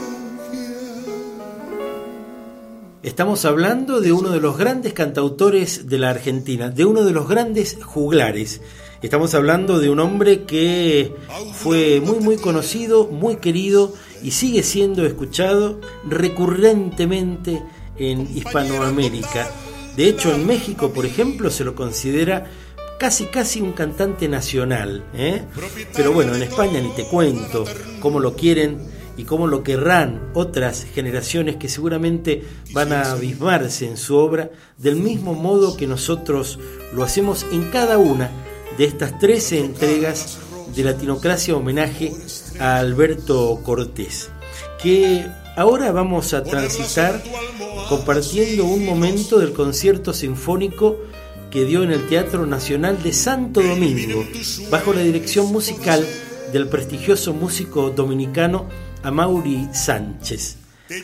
Estamos 3.03 3.45
hablando 3.45 4.01
de 4.01 4.13
uno 4.13 4.31
de 4.31 4.41
los 4.41 4.57
grandes 4.57 4.93
cantautores 4.93 5.89
de 5.89 5.99
la 5.99 6.11
Argentina, 6.11 6.69
de 6.69 6.85
uno 6.85 7.03
de 7.05 7.13
los 7.13 7.29
grandes 7.29 7.79
juglares. 7.83 8.61
Estamos 9.01 9.35
hablando 9.35 9.81
de 9.81 9.91
un 9.91 9.99
hombre 9.99 10.45
que 10.45 11.13
fue 11.55 12.01
muy 12.01 12.21
muy 12.21 12.37
conocido, 12.37 13.09
muy 13.09 13.37
querido 13.37 13.93
y 14.23 14.31
sigue 14.31 14.63
siendo 14.63 15.05
escuchado 15.05 15.81
recurrentemente 16.05 17.63
en 17.99 18.29
Hispanoamérica. 18.37 19.51
De 19.97 20.09
hecho, 20.09 20.35
en 20.35 20.47
México, 20.47 20.93
por 20.93 21.05
ejemplo, 21.05 21.51
se 21.51 21.65
lo 21.65 21.75
considera 21.75 22.47
casi 22.99 23.27
casi 23.27 23.61
un 23.61 23.73
cantante 23.73 24.29
nacional. 24.29 25.05
¿eh? 25.15 25.43
Pero 25.95 26.13
bueno, 26.13 26.35
en 26.35 26.43
España 26.43 26.81
ni 26.81 26.91
te 26.91 27.05
cuento 27.05 27.65
cómo 28.01 28.21
lo 28.21 28.37
quieren 28.37 28.79
y 29.17 29.25
cómo 29.25 29.47
lo 29.47 29.63
querrán 29.63 30.31
otras 30.35 30.85
generaciones 30.85 31.57
que 31.57 31.69
seguramente 31.69 32.45
van 32.73 32.93
a 32.93 33.13
abismarse 33.13 33.87
en 33.87 33.97
su 33.97 34.17
obra 34.17 34.51
del 34.79 34.97
mismo 34.97 35.35
modo 35.35 35.77
que 35.77 35.87
nosotros 35.87 36.59
lo 36.95 37.03
hacemos 37.03 37.45
en 37.53 37.71
cada 37.71 37.99
una 37.99 38.31
de 38.79 38.85
estas 38.85 39.19
13 39.19 39.59
entregas 39.59 40.39
de 40.75 40.85
Latinocracia 40.85 41.57
homenaje 41.57 42.13
a 42.59 42.77
Alberto 42.77 43.61
Cortés, 43.63 44.31
que 44.83 45.27
ahora 45.57 45.93
vamos 45.93 46.35
a 46.35 46.43
transitar 46.43 47.23
compartiendo 47.89 48.65
un 48.65 48.85
momento 48.85 49.39
del 49.39 49.53
concierto 49.53 50.13
sinfónico 50.13 50.99
que 51.51 51.65
dio 51.65 51.83
en 51.83 51.91
el 51.91 52.09
Teatro 52.09 52.47
Nacional 52.47 53.03
de 53.03 53.13
Santo 53.13 53.61
Domingo, 53.61 54.25
bajo 54.71 54.95
la 54.95 55.03
dirección 55.03 55.53
musical 55.53 56.07
del 56.53 56.69
prestigioso 56.69 57.35
músico 57.35 57.91
dominicano 57.91 58.67
Amaury 59.03 59.69
Sánchez. 59.73 60.57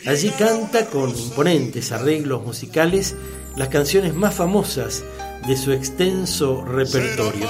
Allí 0.05 0.29
canta 0.29 0.85
con 0.87 1.09
imponentes 1.09 1.91
arreglos 1.91 2.43
musicales 2.43 3.15
las 3.55 3.69
canciones 3.69 4.15
más 4.15 4.33
famosas 4.33 5.03
de 5.47 5.57
su 5.57 5.71
extenso 5.71 6.63
repertorio. 6.65 7.47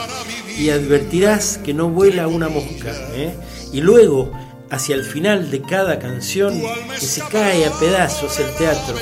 Y 0.58 0.70
advertirás 0.70 1.58
que 1.58 1.74
no 1.74 1.89
vuela 1.89 2.28
una 2.28 2.50
mosca. 2.50 2.93
¿eh? 3.14 3.34
Y 3.72 3.82
luego, 3.82 4.32
hacia 4.70 4.95
el 4.95 5.03
final 5.03 5.51
de 5.51 5.61
cada 5.61 5.99
canción, 5.99 6.53
que 6.93 7.05
se 7.05 7.22
cae 7.28 7.65
a 7.65 7.72
pedazos 7.72 8.39
el 8.39 8.51
teatro 8.55 8.95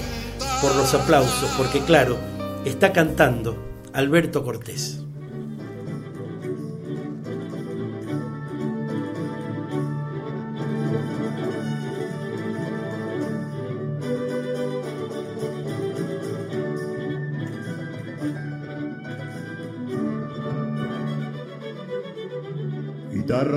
por 0.62 0.76
los 0.76 0.94
aplausos, 0.94 1.50
porque 1.58 1.82
claro, 1.82 2.18
está 2.66 2.94
cantando 2.94 3.58
Alberto 3.94 4.44
Cortés. 4.44 5.00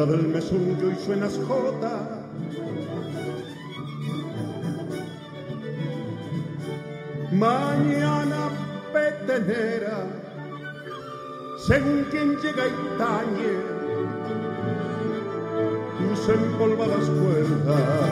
Del 0.07 0.29
mesón 0.29 0.77
que 0.77 0.87
hoy 0.87 0.97
suenas 1.05 1.39
jota. 1.47 2.25
Mañana 7.33 8.49
petenera, 8.93 10.07
según 11.67 12.05
quien 12.11 12.37
llega 12.37 12.67
y 12.67 12.99
tañe, 12.99 13.53
tus 15.99 16.29
empolvadas 16.29 17.11
cuerdas. 17.11 18.11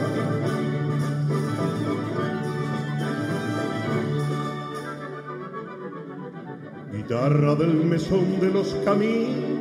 Guitarra 6.93 7.55
del 7.55 7.75
mesón 7.85 8.41
de 8.41 8.51
los 8.51 8.75
caminos 8.85 9.58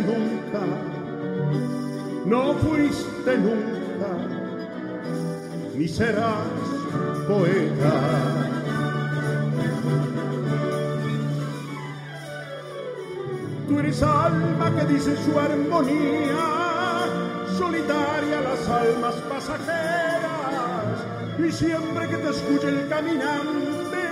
nunca, 0.00 0.60
no 2.26 2.54
fuiste 2.54 3.38
nunca, 3.38 4.10
ni 5.76 5.86
serás 5.88 6.46
poeta. 7.28 7.92
Tú 13.68 13.78
eres 13.78 14.02
alma 14.02 14.72
que 14.76 14.92
dice 14.92 15.16
su 15.24 15.38
armonía, 15.38 17.06
solitaria 17.56 18.40
las 18.40 18.68
almas 18.68 19.14
pasajeras, 19.28 20.98
y 21.38 21.52
siempre 21.52 22.08
que 22.08 22.16
te 22.16 22.30
escuche 22.30 22.68
el 22.68 22.88
caminante, 22.88 24.02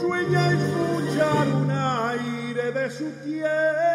sueña 0.00 0.52
escuchar 0.52 1.48
un 1.48 1.70
aire 1.70 2.72
de 2.72 2.90
su 2.90 3.10
tierra. 3.24 3.89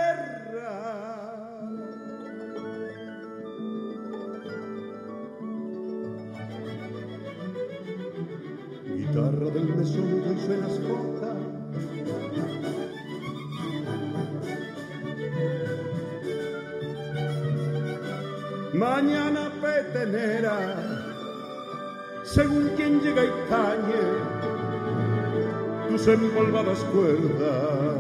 Suenas 9.96 10.78
corta. 10.88 11.34
Mañana 18.74 19.50
petenera, 19.62 20.58
según 22.26 22.72
quien 22.76 23.00
llega 23.00 23.24
y 23.24 23.30
cañe, 23.50 24.04
tus 25.89 26.08
empolvadas 26.08 26.80
cuerdas. 26.91 27.95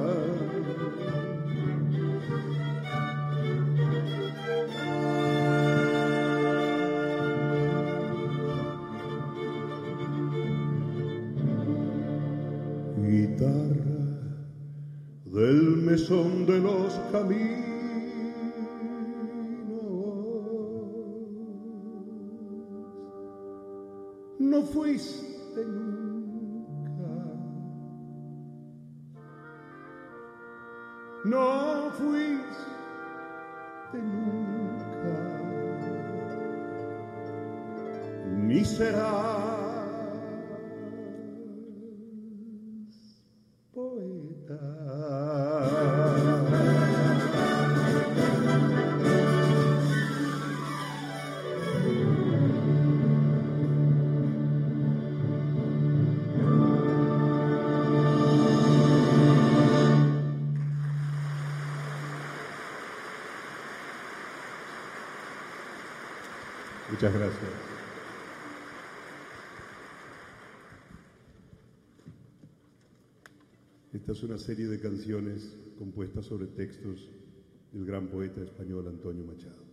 Fuiste 24.75 25.63
nunca. 25.63 27.07
No 31.23 31.91
fuiste 31.91 32.67
nunca. 33.93 35.15
Ni 38.35 38.65
serás 38.65 39.54
Gracias. 67.13 67.35
Esta 73.93 74.11
es 74.11 74.23
una 74.23 74.37
serie 74.39 74.67
de 74.67 74.79
canciones 74.79 75.55
compuestas 75.77 76.25
sobre 76.25 76.47
textos 76.47 77.07
del 77.71 77.85
gran 77.85 78.07
poeta 78.07 78.41
español 78.41 78.87
Antonio 78.87 79.23
Machado. 79.23 79.64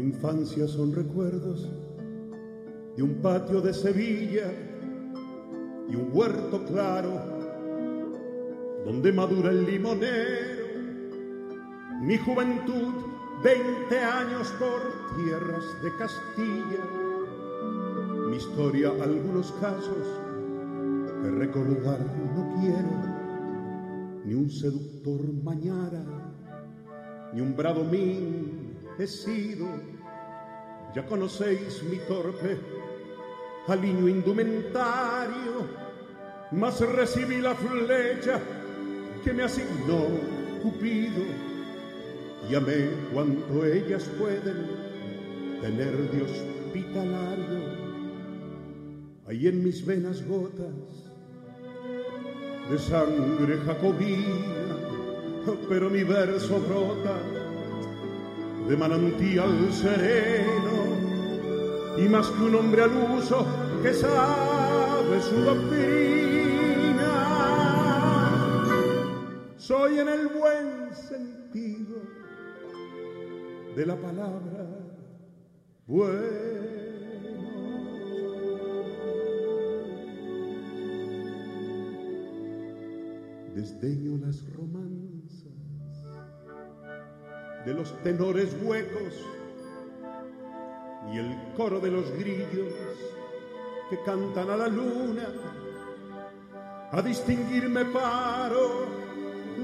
Infancia 0.00 0.66
son 0.66 0.92
recuerdos 0.92 1.68
de 2.96 3.02
un 3.02 3.14
patio 3.22 3.60
de 3.60 3.72
Sevilla 3.72 4.52
y 5.88 5.96
un 5.96 6.10
huerto 6.12 6.64
claro 6.64 7.38
donde 8.84 9.12
madura 9.12 9.50
el 9.50 9.66
limonero. 9.66 10.58
Mi 12.00 12.16
juventud, 12.16 12.94
veinte 13.42 13.98
años 13.98 14.52
por 14.58 14.80
tierras 15.16 15.64
de 15.82 15.96
Castilla. 15.96 16.84
Mi 18.30 18.36
historia, 18.36 18.90
algunos 19.02 19.52
casos 19.60 20.06
que 21.22 21.30
recordar 21.30 22.00
no 22.34 22.60
quiero. 22.60 23.18
Ni 24.24 24.34
un 24.34 24.50
seductor 24.50 25.20
mañara, 25.42 26.04
ni 27.32 27.40
un 27.40 27.56
bradomín 27.56 28.47
he 28.98 29.06
sido 29.06 29.66
ya 30.94 31.06
conocéis 31.06 31.82
mi 31.84 31.98
torpe 32.08 32.58
aliño 33.68 34.08
indumentario, 34.08 35.68
mas 36.52 36.80
recibí 36.80 37.36
la 37.36 37.54
flecha 37.54 38.40
que 39.22 39.32
me 39.32 39.42
asignó 39.42 40.06
Cupido. 40.62 41.22
Y 42.50 42.54
amé 42.54 42.88
cuanto 43.12 43.64
ellas 43.64 44.04
pueden 44.18 44.66
tener 45.60 46.10
de 46.10 46.22
hospitalario. 46.22 47.78
Hay 49.26 49.46
en 49.46 49.62
mis 49.62 49.84
venas 49.84 50.26
gotas 50.26 50.74
de 52.70 52.78
sangre 52.78 53.58
jacobina, 53.66 54.76
pero 55.68 55.90
mi 55.90 56.02
verso 56.04 56.58
brota 56.60 57.47
de 58.68 58.76
manantial 58.76 59.72
sereno 59.72 60.98
y 61.96 62.02
más 62.08 62.28
que 62.28 62.42
un 62.44 62.54
hombre 62.54 62.82
al 62.82 62.90
uso 63.16 63.46
que 63.82 63.94
sabe 63.94 65.22
su 65.22 65.36
doctrina. 65.36 67.08
Soy 69.56 69.98
en 70.00 70.08
el 70.08 70.28
buen 70.28 70.94
sentido 70.94 71.96
de 73.74 73.86
la 73.86 73.96
palabra 73.96 74.66
bueno. 75.86 76.58
Desdeño 83.54 84.18
las 84.18 84.44
romanzas 84.52 85.07
de 87.64 87.74
los 87.74 88.02
tenores 88.02 88.56
huecos 88.62 89.14
y 91.12 91.18
el 91.18 91.36
coro 91.56 91.80
de 91.80 91.90
los 91.90 92.10
grillos 92.12 92.72
que 93.90 93.98
cantan 94.04 94.50
a 94.50 94.56
la 94.56 94.68
luna. 94.68 95.26
A 96.90 97.02
distinguirme 97.02 97.84
paro 97.86 98.86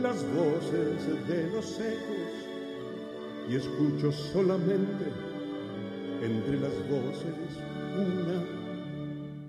las 0.03 0.24
voces 0.34 1.26
de 1.28 1.51
los 1.51 1.64
secos 1.64 2.45
y 3.49 3.57
escucho 3.57 4.12
solamente 4.12 5.07
entre 6.22 6.61
las 6.61 6.72
voces 6.88 7.34
una. 7.97 8.45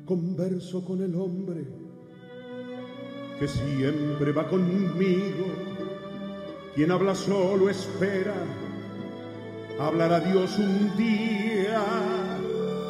Converso 0.06 0.86
con 0.86 1.02
el 1.02 1.16
hombre 1.16 1.66
que 3.40 3.48
siempre 3.48 4.32
va 4.32 4.48
conmigo 4.48 5.46
quien 6.76 6.92
habla 6.92 7.16
solo 7.16 7.70
espera, 7.70 8.36
hablará 9.80 10.20
Dios 10.20 10.58
un 10.60 10.96
día. 10.98 11.82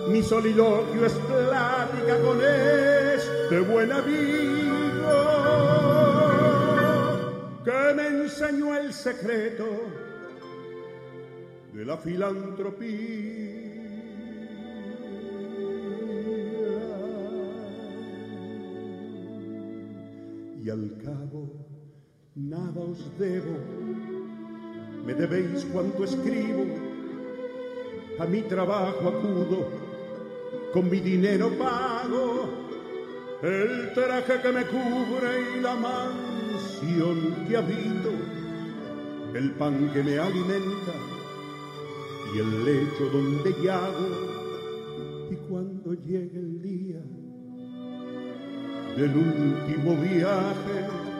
Mi 0.09 0.23
soliloquio 0.23 1.05
es 1.05 1.13
plática 1.13 2.19
con 2.21 2.39
este 2.41 3.59
buen 3.59 3.91
amigo 3.91 4.75
que 7.63 7.93
me 7.95 8.07
enseñó 8.07 8.75
el 8.75 8.91
secreto 8.91 9.65
de 11.73 11.85
la 11.85 11.97
filantropía. 11.97 13.45
Y 20.63 20.69
al 20.71 20.97
cabo 21.03 21.74
nada 22.35 22.81
os 22.81 22.99
debo, 23.17 23.57
me 25.05 25.13
debéis 25.13 25.63
cuanto 25.71 26.03
escribo, 26.03 26.65
a 28.19 28.25
mi 28.25 28.41
trabajo 28.41 29.07
acudo, 29.07 29.69
con 30.73 30.89
mi 30.89 30.99
dinero 30.99 31.49
pago, 31.57 32.49
el 33.41 33.93
traje 33.93 34.41
que 34.41 34.51
me 34.51 34.65
cubre 34.65 35.57
y 35.57 35.61
la 35.61 35.75
mansión 35.75 37.45
que 37.47 37.55
habito, 37.55 38.11
el 39.33 39.51
pan 39.51 39.89
que 39.93 40.03
me 40.03 40.19
alimenta. 40.19 40.93
Y 42.33 42.39
el 42.39 42.65
lecho 42.65 43.05
donde 43.13 43.53
llago, 43.63 45.29
y 45.31 45.35
cuando 45.47 45.93
llegue 45.93 46.37
el 46.37 46.61
día 46.61 47.01
del 48.97 49.15
último 49.15 49.95
viaje, 50.01 51.14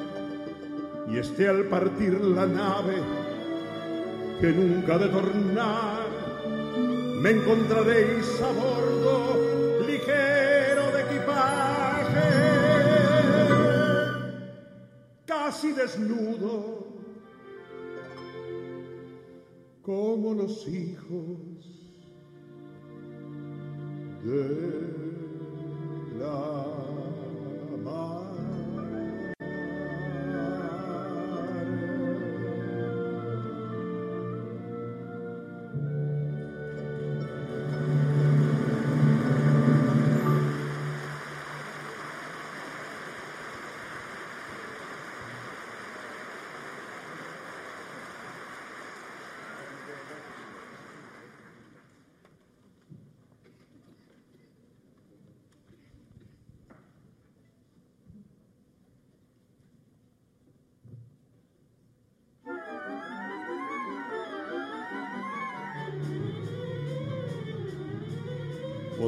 y 1.16 1.20
esté 1.20 1.48
al 1.48 1.64
partir 1.70 2.20
la 2.20 2.46
nave 2.46 2.96
que 4.42 4.52
nunca 4.52 4.98
de 4.98 5.08
tornar 5.08 6.08
me 7.22 7.30
encontraréis 7.32 8.42
a 8.42 8.52
bordo 8.52 9.86
ligero 9.88 10.92
de 10.92 11.02
equipaje 11.04 12.32
casi 15.26 15.72
desnudo 15.72 16.86
como 19.84 20.34
los 20.34 20.68
hijos 20.68 21.66
de 24.22 24.50
la 26.20 26.75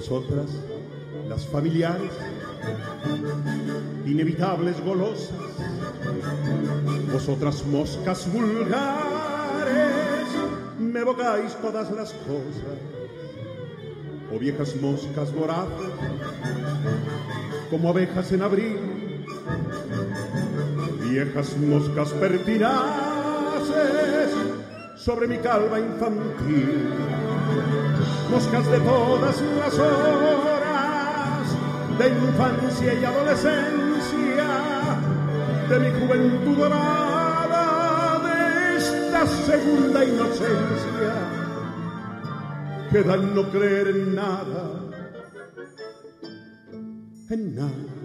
vosotras, 0.09 0.49
las 1.27 1.45
familiares, 1.47 2.11
inevitables 4.05 4.81
golosas, 4.85 5.35
vosotras 7.11 7.65
moscas 7.65 8.31
vulgares, 8.31 8.77
me 10.79 11.01
evocáis 11.01 11.53
todas 11.55 11.91
las 11.91 12.13
cosas, 12.13 12.79
o 14.33 14.39
viejas 14.39 14.77
moscas 14.81 15.33
voraces, 15.33 15.91
como 17.69 17.89
abejas 17.89 18.31
en 18.31 18.43
abril, 18.43 18.79
viejas 21.09 21.57
moscas 21.57 22.13
pertinaces 22.13 22.77
sobre 24.95 25.27
mi 25.27 25.37
calva 25.39 25.79
infantil, 25.79 26.93
moscas 28.29 28.71
de 28.71 28.79
todas 28.79 29.41
las 29.41 29.79
horas 29.79 30.57
de 31.97 32.09
infancia 32.09 32.93
y 32.93 33.05
adolescencia, 33.05 34.47
de 35.69 35.79
mi 35.79 35.99
juventud 35.99 36.57
dorada, 36.57 38.19
de 38.19 38.77
esta 38.77 39.27
segunda 39.27 40.05
inocencia, 40.05 41.13
que 42.91 43.03
dan 43.03 43.33
no 43.33 43.49
creer 43.49 43.87
en 43.87 44.15
nada, 44.15 44.71
en 47.29 47.55
nada. 47.55 47.97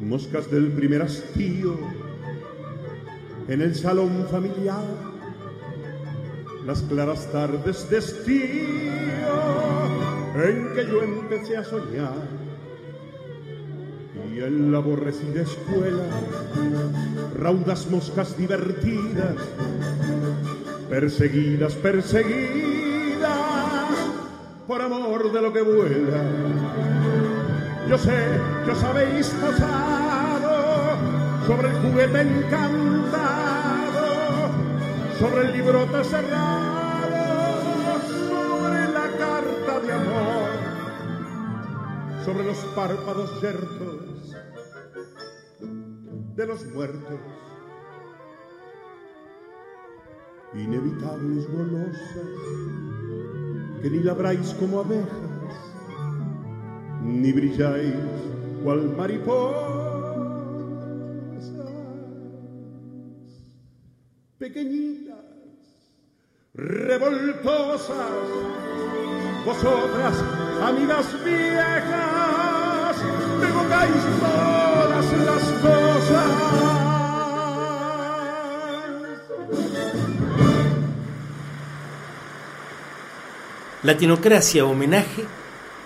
moscas 0.00 0.50
del 0.50 0.70
primer 0.72 1.02
hastío 1.02 1.78
en 3.48 3.60
el 3.62 3.74
salón 3.74 4.26
familiar, 4.30 5.13
las 6.66 6.82
claras 6.82 7.30
tardes 7.30 7.88
de 7.90 7.98
estío 7.98 8.34
en 10.34 10.74
que 10.74 10.86
yo 10.86 11.02
empecé 11.02 11.56
a 11.56 11.64
soñar. 11.64 12.14
Y 14.34 14.40
en 14.40 14.72
la 14.72 14.78
aborrecida 14.78 15.42
escuela, 15.42 16.04
raudas 17.38 17.88
moscas 17.90 18.36
divertidas, 18.36 19.36
perseguidas, 20.88 21.74
perseguidas 21.74 22.64
por 24.66 24.80
amor 24.82 25.30
de 25.32 25.42
lo 25.42 25.52
que 25.52 25.62
vuela. 25.62 26.24
Yo 27.88 27.98
sé 27.98 28.24
que 28.64 28.70
os 28.70 28.82
habéis 28.82 29.28
posado 29.28 30.96
sobre 31.46 31.68
el 31.68 31.74
juguete 31.76 32.20
encantado, 32.22 33.43
sobre 35.24 35.46
el 35.46 35.52
librote 35.54 36.04
cerrado, 36.04 37.10
sobre 38.08 38.88
la 38.92 39.08
carta 39.18 39.80
de 39.80 39.92
amor, 39.92 40.50
sobre 42.26 42.44
los 42.44 42.58
párpados 42.76 43.40
yertos 43.40 44.36
de 46.36 46.46
los 46.46 46.66
muertos. 46.74 47.20
Inevitables 50.52 51.50
golosas 51.50 52.28
que 53.80 53.90
ni 53.90 54.00
labráis 54.00 54.54
como 54.60 54.80
abejas 54.80 55.08
ni 57.02 57.32
brilláis 57.32 57.94
cual 58.62 58.94
mariposas 58.96 59.73
pequeñitas, 64.38 65.16
revoltosas, 66.54 68.10
vosotras, 69.44 70.14
amigas 70.62 71.24
viejas, 71.24 72.96
me 73.40 73.48
evocáis 73.48 74.02
todas 74.20 75.12
las 75.24 75.42
cosas. 75.62 76.54
Latinocracia 83.82 84.64
homenaje 84.64 85.24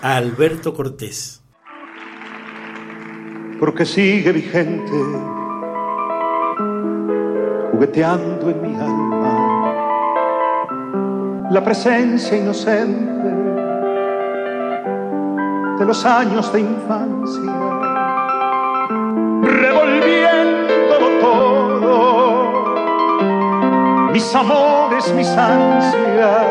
a 0.02 0.16
Alberto 0.16 0.72
Cortés. 0.72 1.42
Porque 3.58 3.84
sigue 3.84 4.30
vigente, 4.30 4.92
jugueteando 7.78 8.50
en 8.50 8.60
mi 8.60 8.74
alma, 8.74 9.72
la 11.48 11.62
presencia 11.62 12.36
inocente 12.36 13.28
de 15.78 15.84
los 15.86 16.04
años 16.04 16.52
de 16.52 16.58
infancia, 16.60 17.52
revolviéndolo 19.42 21.08
todo, 21.20 22.52
mis 24.12 24.34
amores, 24.34 25.14
mis 25.14 25.28
ansias 25.28 26.46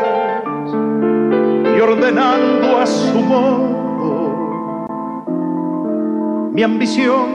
y 1.76 1.80
ordenando 1.82 2.78
a 2.78 2.86
su 2.86 3.20
modo 3.20 3.68
mi 6.54 6.64
ambición, 6.64 7.28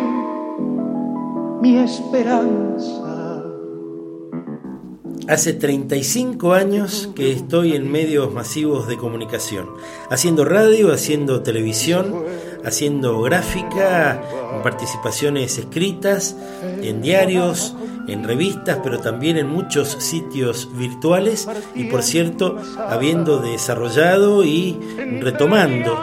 mi 1.60 1.76
esperanza. 1.76 3.01
Hace 5.28 5.52
35 5.52 6.52
años 6.52 7.08
que 7.14 7.32
estoy 7.32 7.76
en 7.76 7.90
medios 7.90 8.32
masivos 8.32 8.88
de 8.88 8.96
comunicación, 8.96 9.68
haciendo 10.10 10.44
radio, 10.44 10.92
haciendo 10.92 11.42
televisión, 11.42 12.24
haciendo 12.64 13.22
gráfica, 13.22 14.20
participaciones 14.64 15.58
escritas, 15.58 16.36
en 16.82 17.02
diarios, 17.02 17.76
en 18.08 18.24
revistas, 18.24 18.80
pero 18.82 18.98
también 18.98 19.36
en 19.36 19.48
muchos 19.48 19.90
sitios 20.00 20.68
virtuales 20.76 21.48
y 21.76 21.84
por 21.84 22.02
cierto, 22.02 22.56
habiendo 22.88 23.38
desarrollado 23.38 24.44
y 24.44 24.76
retomando 25.20 25.96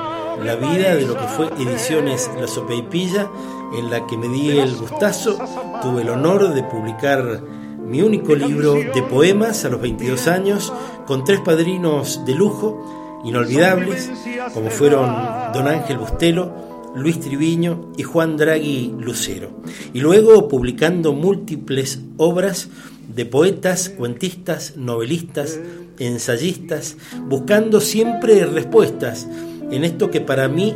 la 0.43 0.55
vida 0.55 0.95
de 0.95 1.05
lo 1.05 1.17
que 1.17 1.27
fue 1.27 1.47
Ediciones 1.59 2.31
La 2.39 2.47
Sopeipilla, 2.47 3.29
en 3.77 3.89
la 3.89 4.07
que 4.07 4.17
me 4.17 4.29
di 4.29 4.57
el 4.57 4.75
gustazo, 4.77 5.37
tuve 5.81 6.03
el 6.03 6.09
honor 6.09 6.53
de 6.53 6.63
publicar 6.63 7.41
mi 7.89 8.03
único 8.03 8.35
libro 8.35 8.75
de 8.75 9.01
poemas 9.01 9.65
a 9.65 9.69
los 9.69 9.81
22 9.81 10.27
años, 10.27 10.71
con 11.07 11.23
tres 11.23 11.39
padrinos 11.41 12.23
de 12.25 12.35
lujo, 12.35 13.21
inolvidables, 13.25 14.11
como 14.53 14.69
fueron 14.69 15.07
Don 15.53 15.67
Ángel 15.67 15.97
Bustelo, 15.97 16.69
Luis 16.95 17.19
Triviño 17.19 17.91
y 17.97 18.03
Juan 18.03 18.37
Draghi 18.37 18.93
Lucero, 18.99 19.49
y 19.93 20.01
luego 20.01 20.47
publicando 20.47 21.13
múltiples 21.13 21.99
obras 22.17 22.69
de 23.07 23.25
poetas, 23.25 23.89
cuentistas, 23.89 24.77
novelistas, 24.77 25.59
ensayistas, 25.97 26.95
buscando 27.23 27.81
siempre 27.81 28.45
respuestas 28.45 29.27
en 29.71 29.83
esto 29.83 30.11
que 30.11 30.21
para 30.21 30.47
mí 30.47 30.75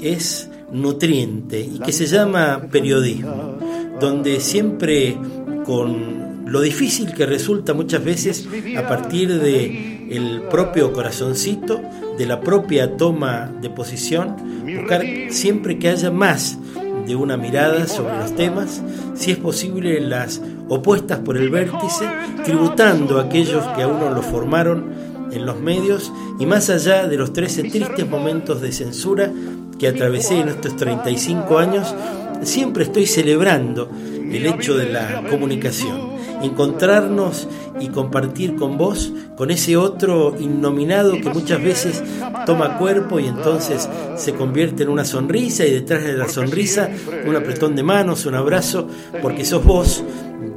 es 0.00 0.48
nutriente 0.70 1.60
y 1.60 1.80
que 1.80 1.92
se 1.92 2.06
llama 2.06 2.68
periodismo, 2.70 3.58
donde 4.00 4.40
siempre 4.40 5.16
con 5.64 6.21
lo 6.46 6.60
difícil 6.60 7.14
que 7.14 7.26
resulta 7.26 7.74
muchas 7.74 8.04
veces 8.04 8.48
a 8.76 8.86
partir 8.86 9.40
de 9.40 10.06
el 10.10 10.42
propio 10.42 10.92
corazoncito, 10.92 11.80
de 12.18 12.26
la 12.26 12.40
propia 12.40 12.96
toma 12.96 13.50
de 13.60 13.70
posición, 13.70 14.36
buscar 14.64 15.02
siempre 15.30 15.78
que 15.78 15.88
haya 15.88 16.10
más 16.10 16.58
de 17.06 17.16
una 17.16 17.36
mirada 17.36 17.86
sobre 17.86 18.18
los 18.18 18.36
temas, 18.36 18.82
si 19.14 19.30
es 19.32 19.38
posible 19.38 20.00
las 20.00 20.40
opuestas 20.68 21.20
por 21.20 21.36
el 21.36 21.50
vértice, 21.50 22.06
tributando 22.44 23.18
a 23.18 23.24
aquellos 23.24 23.64
que 23.74 23.82
a 23.82 23.88
uno 23.88 24.10
lo 24.10 24.22
formaron 24.22 24.92
en 25.32 25.46
los 25.46 25.58
medios 25.58 26.12
y 26.38 26.44
más 26.44 26.68
allá 26.68 27.08
de 27.08 27.16
los 27.16 27.32
13 27.32 27.64
tristes 27.64 28.08
momentos 28.08 28.60
de 28.60 28.72
censura 28.72 29.32
que 29.78 29.88
atravesé 29.88 30.40
en 30.40 30.48
estos 30.48 30.76
35 30.76 31.58
años, 31.58 31.94
siempre 32.42 32.84
estoy 32.84 33.06
celebrando 33.06 33.90
el 34.30 34.46
hecho 34.46 34.76
de 34.76 34.92
la 34.92 35.22
comunicación 35.28 36.11
encontrarnos 36.42 37.48
y 37.80 37.88
compartir 37.88 38.56
con 38.56 38.76
vos, 38.78 39.12
con 39.36 39.50
ese 39.50 39.76
otro 39.76 40.34
innominado 40.38 41.12
que 41.12 41.30
muchas 41.30 41.62
veces 41.62 42.02
toma 42.46 42.78
cuerpo 42.78 43.20
y 43.20 43.26
entonces 43.26 43.88
se 44.16 44.34
convierte 44.34 44.82
en 44.82 44.88
una 44.88 45.04
sonrisa 45.04 45.64
y 45.64 45.72
detrás 45.72 46.04
de 46.04 46.14
la 46.14 46.28
sonrisa 46.28 46.88
un 47.26 47.36
apretón 47.36 47.76
de 47.76 47.82
manos, 47.82 48.26
un 48.26 48.34
abrazo, 48.34 48.88
porque 49.20 49.44
sos 49.44 49.64
vos 49.64 50.04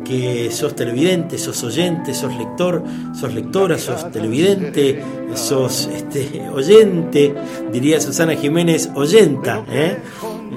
que 0.05 0.51
sos 0.51 0.75
televidente, 0.75 1.37
sos 1.37 1.63
oyente, 1.63 2.13
sos 2.13 2.33
lector, 2.37 2.83
sos 3.19 3.33
lectora, 3.33 3.77
sos 3.77 4.11
televidente, 4.11 5.03
sos 5.33 5.89
este, 5.93 6.47
oyente, 6.53 7.33
diría 7.73 7.99
Susana 7.99 8.35
Jiménez, 8.35 8.89
oyenta. 8.95 9.65
¿eh? 9.69 9.97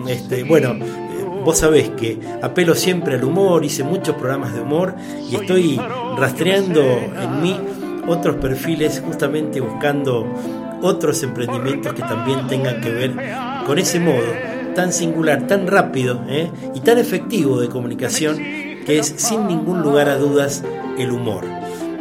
Este, 0.06 0.44
bueno, 0.44 0.76
Vos 1.44 1.58
sabés 1.58 1.88
que 1.90 2.18
apelo 2.42 2.74
siempre 2.74 3.14
al 3.14 3.24
humor, 3.24 3.64
hice 3.64 3.84
muchos 3.84 4.16
programas 4.16 4.54
de 4.54 4.60
humor 4.60 4.94
y 5.30 5.36
estoy 5.36 5.80
rastreando 6.16 6.82
en 6.82 7.42
mí 7.42 7.56
otros 8.06 8.36
perfiles 8.36 9.02
justamente 9.04 9.60
buscando 9.60 10.26
otros 10.82 11.22
emprendimientos 11.22 11.92
que 11.92 12.02
también 12.02 12.46
tengan 12.46 12.80
que 12.80 12.90
ver 12.90 13.12
con 13.66 13.78
ese 13.78 14.00
modo 14.00 14.26
tan 14.74 14.92
singular, 14.92 15.46
tan 15.46 15.66
rápido 15.66 16.22
¿eh? 16.28 16.50
y 16.74 16.80
tan 16.80 16.98
efectivo 16.98 17.60
de 17.60 17.68
comunicación 17.68 18.36
que 18.36 18.98
es 18.98 19.12
sin 19.16 19.46
ningún 19.46 19.82
lugar 19.82 20.08
a 20.08 20.16
dudas 20.16 20.62
el 20.98 21.10
humor. 21.10 21.44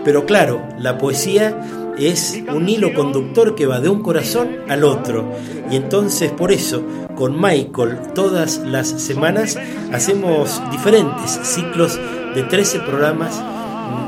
Pero 0.06 0.26
claro, 0.26 0.62
la 0.78 0.98
poesía 0.98 1.94
es 1.98 2.40
un 2.54 2.70
hilo 2.70 2.94
conductor 2.94 3.56
que 3.56 3.66
va 3.66 3.80
de 3.80 3.90
un 3.90 4.02
corazón 4.02 4.58
al 4.70 4.84
otro 4.84 5.32
y 5.72 5.76
entonces 5.76 6.32
por 6.32 6.52
eso 6.52 6.84
con 7.18 7.42
Michael. 7.42 8.14
Todas 8.14 8.60
las 8.60 8.88
semanas 8.88 9.58
hacemos 9.92 10.62
diferentes 10.72 11.32
ciclos 11.44 12.00
de 12.36 12.44
13 12.44 12.80
programas 12.82 13.42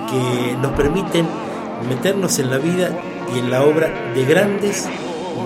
que 0.09 0.55
nos 0.61 0.71
permiten 0.73 1.27
meternos 1.89 2.39
en 2.39 2.49
la 2.49 2.57
vida 2.59 2.91
y 3.35 3.39
en 3.39 3.49
la 3.49 3.63
obra 3.63 3.89
de 4.13 4.23
grandes, 4.25 4.87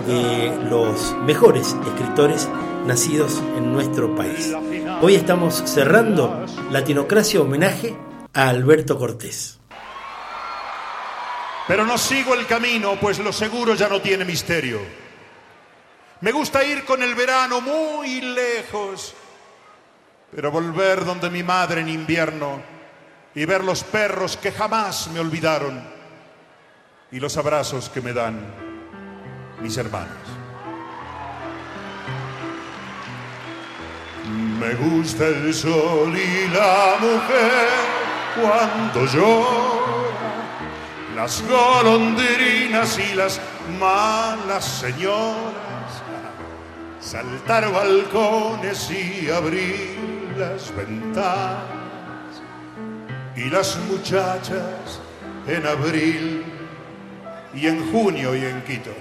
de 0.05 0.53
los 0.69 1.15
mejores 1.25 1.75
escritores 1.87 2.49
nacidos 2.85 3.41
en 3.57 3.71
nuestro 3.71 4.13
país. 4.15 4.53
Hoy 5.01 5.15
estamos 5.15 5.63
cerrando 5.65 6.45
Latinocracia 6.71 7.39
homenaje 7.39 7.95
a 8.33 8.49
Alberto 8.49 8.97
Cortés. 8.99 9.59
Pero 11.67 11.85
no 11.85 11.97
sigo 11.97 12.33
el 12.33 12.45
camino, 12.45 12.97
pues 12.99 13.19
lo 13.19 13.31
seguro 13.31 13.75
ya 13.75 13.87
no 13.87 14.01
tiene 14.01 14.25
misterio. 14.25 15.02
Me 16.23 16.31
gusta 16.31 16.63
ir 16.63 16.85
con 16.85 17.03
el 17.03 17.15
verano 17.15 17.59
muy 17.59 18.21
lejos, 18.21 19.13
pero 20.33 20.49
volver 20.51 21.03
donde 21.03 21.29
mi 21.29 21.43
madre 21.43 21.81
en 21.81 21.89
invierno 21.89 22.61
y 23.35 23.43
ver 23.43 23.61
los 23.61 23.83
perros 23.83 24.37
que 24.37 24.53
jamás 24.53 25.09
me 25.09 25.19
olvidaron 25.19 25.83
y 27.11 27.19
los 27.19 27.35
abrazos 27.35 27.89
que 27.89 27.99
me 27.99 28.13
dan 28.13 28.39
mis 29.59 29.75
hermanos. 29.75 30.15
Me 34.61 34.75
gusta 34.75 35.27
el 35.27 35.53
sol 35.53 36.17
y 36.17 36.47
la 36.47 36.95
mujer 37.01 37.67
cuando 38.41 39.05
llora, 39.07 40.07
las 41.17 41.43
golondrinas 41.45 42.97
y 42.97 43.13
las 43.13 43.41
malas 43.77 44.63
señoras, 44.63 45.82
saltar 47.13 47.71
balcones 47.71 48.89
y 48.89 49.29
abrir 49.29 50.33
las 50.35 50.75
ventanas 50.75 51.61
y 53.35 53.51
las 53.51 53.77
muchachas 53.87 54.99
en 55.47 55.67
abril 55.67 56.43
y 57.53 57.67
en 57.67 57.91
junio 57.91 58.35
y 58.35 58.43
en 58.43 58.63
Quito. 58.63 58.95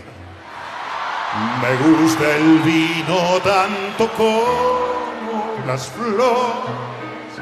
Me 1.62 1.74
gusta 1.88 2.36
el 2.36 2.58
vino 2.58 3.40
tanto 3.42 4.12
como 4.12 5.56
las 5.66 5.86
flores 5.86 7.32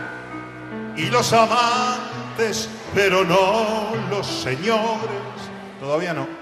y 0.97 1.07
los 1.07 1.33
amantes, 1.33 2.69
pero 2.95 3.25
no 3.25 3.91
los 4.09 4.25
señores. 4.25 5.35
Todavía 5.81 6.15
no. 6.15 6.40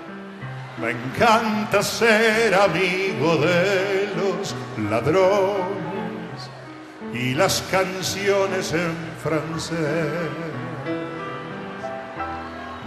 Me 0.80 0.92
encanta 0.92 1.82
ser 1.82 2.54
amigo 2.54 3.36
de 3.36 4.10
los 4.14 4.54
ladrones 4.88 5.58
y 7.12 7.34
las 7.34 7.62
canciones 7.62 8.72
en 8.72 8.94
francés. 9.20 9.76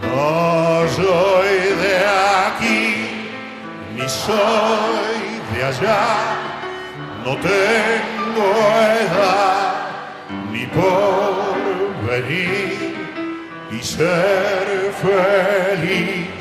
No 0.02 0.88
soy 0.96 1.54
de 1.84 1.98
aquí, 2.48 2.96
ni 3.98 4.08
soy 4.08 5.42
de 5.54 5.64
allá, 5.66 6.06
no 7.26 7.36
tengo 7.36 8.54
edad 9.02 9.92
ni 10.50 10.66
por 10.68 12.10
venir 12.10 12.96
y 13.70 13.84
ser 13.84 14.94
feliz 15.02 16.41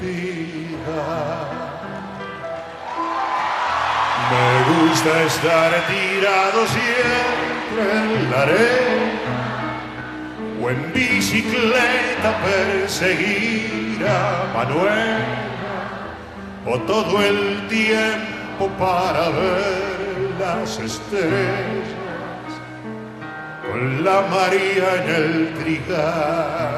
Me 0.00 0.46
gusta 4.68 5.22
estar 5.24 5.72
tirado 5.88 6.66
siempre 6.66 7.82
en 7.94 8.30
la 8.30 8.42
arena 8.42 9.38
o 10.62 10.70
en 10.70 10.92
bicicleta 10.92 12.30
perseguir 12.44 14.06
a 14.06 14.52
Manuel 14.54 15.24
o 16.64 16.78
todo 16.80 17.20
el 17.20 17.66
tiempo 17.68 18.68
para 18.78 19.30
ver 19.30 20.34
las 20.38 20.78
estrellas 20.78 21.88
con 23.68 24.04
la 24.04 24.20
María 24.22 25.02
en 25.02 25.08
el 25.08 25.54
trigal. 25.54 26.77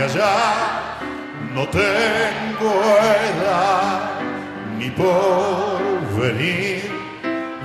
allá, 0.00 0.98
no 1.54 1.68
tengo 1.68 2.70
edad 3.28 4.10
ni 4.78 4.90
por 4.90 5.80
venir 6.20 6.90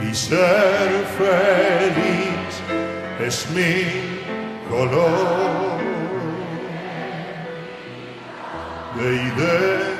y 0.01 0.13
ser 0.13 1.05
feliz 1.17 2.35
es 3.19 3.49
mi 3.51 4.19
color 4.69 5.79
de 8.95 9.15
identidad. 9.15 9.95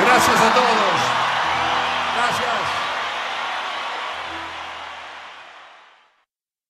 Gracias 0.00 0.40
a 0.40 0.54
todos. 0.54 0.87